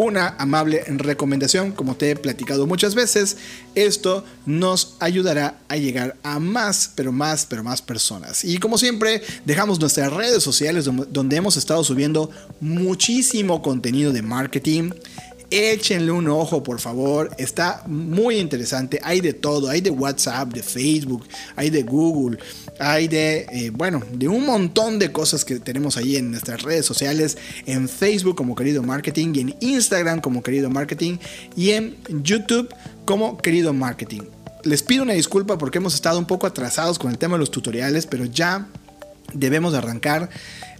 una 0.00 0.28
amable 0.38 0.82
recomendación, 0.88 1.72
como 1.72 1.94
te 1.94 2.10
he 2.10 2.16
platicado 2.16 2.66
muchas 2.66 2.94
veces, 2.94 3.36
esto 3.74 4.24
nos 4.46 4.96
ayudará 4.98 5.58
a 5.68 5.76
llegar 5.76 6.16
a 6.22 6.38
más, 6.38 6.90
pero 6.94 7.12
más, 7.12 7.44
pero 7.44 7.62
más 7.62 7.82
personas. 7.82 8.42
Y 8.42 8.56
como 8.56 8.78
siempre, 8.78 9.20
dejamos 9.44 9.78
nuestras 9.78 10.10
redes 10.10 10.42
sociales 10.42 10.88
donde 11.10 11.36
hemos 11.36 11.58
estado 11.58 11.84
subiendo 11.84 12.30
muchísimo 12.62 13.60
contenido 13.60 14.10
de 14.10 14.22
marketing 14.22 14.92
échenle 15.50 16.12
un 16.12 16.28
ojo 16.28 16.62
por 16.62 16.80
favor, 16.80 17.30
está 17.38 17.82
muy 17.86 18.36
interesante, 18.36 19.00
hay 19.02 19.20
de 19.20 19.32
todo, 19.32 19.68
hay 19.68 19.80
de 19.80 19.90
WhatsApp, 19.90 20.52
de 20.52 20.62
Facebook, 20.62 21.26
hay 21.56 21.70
de 21.70 21.82
Google, 21.82 22.38
hay 22.78 23.08
de, 23.08 23.46
eh, 23.52 23.70
bueno, 23.70 24.02
de 24.12 24.28
un 24.28 24.46
montón 24.46 24.98
de 24.98 25.12
cosas 25.12 25.44
que 25.44 25.58
tenemos 25.58 25.96
ahí 25.96 26.16
en 26.16 26.30
nuestras 26.30 26.62
redes 26.62 26.86
sociales, 26.86 27.36
en 27.66 27.88
Facebook 27.88 28.36
como 28.36 28.54
Querido 28.54 28.82
Marketing 28.82 29.32
y 29.34 29.40
en 29.40 29.56
Instagram 29.60 30.20
como 30.20 30.42
Querido 30.42 30.70
Marketing 30.70 31.18
y 31.56 31.70
en 31.70 31.96
YouTube 32.22 32.72
como 33.04 33.38
Querido 33.38 33.72
Marketing. 33.72 34.22
Les 34.62 34.82
pido 34.82 35.02
una 35.02 35.14
disculpa 35.14 35.58
porque 35.58 35.78
hemos 35.78 35.94
estado 35.94 36.18
un 36.18 36.26
poco 36.26 36.46
atrasados 36.46 36.98
con 36.98 37.10
el 37.10 37.18
tema 37.18 37.36
de 37.36 37.40
los 37.40 37.50
tutoriales, 37.50 38.06
pero 38.06 38.24
ya 38.26 38.68
debemos 39.32 39.74
arrancar 39.74 40.30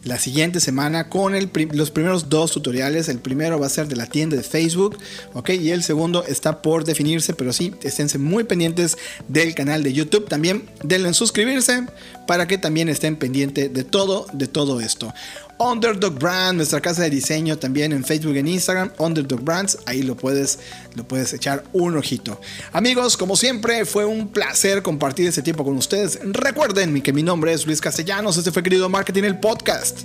la 0.04 0.18
siguiente 0.18 0.60
semana 0.60 1.08
con 1.08 1.34
los 1.72 1.90
primeros 1.90 2.28
dos 2.28 2.52
tutoriales. 2.52 3.08
El 3.08 3.18
primero 3.18 3.58
va 3.58 3.66
a 3.66 3.70
ser 3.70 3.88
de 3.88 3.96
la 3.96 4.06
tienda 4.06 4.36
de 4.36 4.42
Facebook, 4.42 4.98
¿ok? 5.34 5.50
Y 5.50 5.70
el 5.70 5.82
segundo 5.82 6.24
está 6.24 6.62
por 6.62 6.84
definirse, 6.84 7.34
pero 7.34 7.52
sí, 7.52 7.74
esténse 7.82 8.18
muy 8.18 8.44
pendientes 8.44 8.96
del 9.28 9.54
canal 9.54 9.82
de 9.82 9.92
YouTube. 9.92 10.28
También 10.28 10.68
denle 10.82 11.08
en 11.08 11.14
suscribirse 11.14 11.86
para 12.26 12.46
que 12.46 12.58
también 12.58 12.88
estén 12.88 13.16
pendientes 13.16 13.72
de 13.72 13.84
todo, 13.84 14.26
de 14.32 14.46
todo 14.46 14.80
esto. 14.80 15.12
Underdog 15.60 16.18
Brand, 16.18 16.56
nuestra 16.56 16.80
casa 16.80 17.02
de 17.02 17.10
diseño 17.10 17.58
también 17.58 17.92
en 17.92 18.02
Facebook 18.02 18.34
en 18.36 18.48
Instagram, 18.48 18.90
Underdog 18.96 19.42
Brands, 19.42 19.78
ahí 19.84 20.02
lo 20.02 20.16
puedes, 20.16 20.58
lo 20.94 21.06
puedes 21.06 21.34
echar 21.34 21.64
un 21.74 21.98
ojito. 21.98 22.40
Amigos, 22.72 23.18
como 23.18 23.36
siempre, 23.36 23.84
fue 23.84 24.06
un 24.06 24.28
placer 24.28 24.82
compartir 24.82 25.26
este 25.28 25.42
tiempo 25.42 25.62
con 25.62 25.76
ustedes. 25.76 26.18
Recuerden 26.24 27.02
que 27.02 27.12
mi 27.12 27.22
nombre 27.22 27.52
es 27.52 27.66
Luis 27.66 27.80
Castellanos, 27.82 28.38
este 28.38 28.50
fue 28.52 28.62
Querido 28.62 28.88
Marketing, 28.88 29.24
el 29.24 29.38
podcast. 29.38 30.00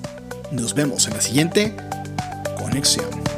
Nos 0.52 0.76
vemos 0.76 1.08
en 1.08 1.14
la 1.14 1.22
siguiente 1.22 1.74
conexión. 2.58 3.35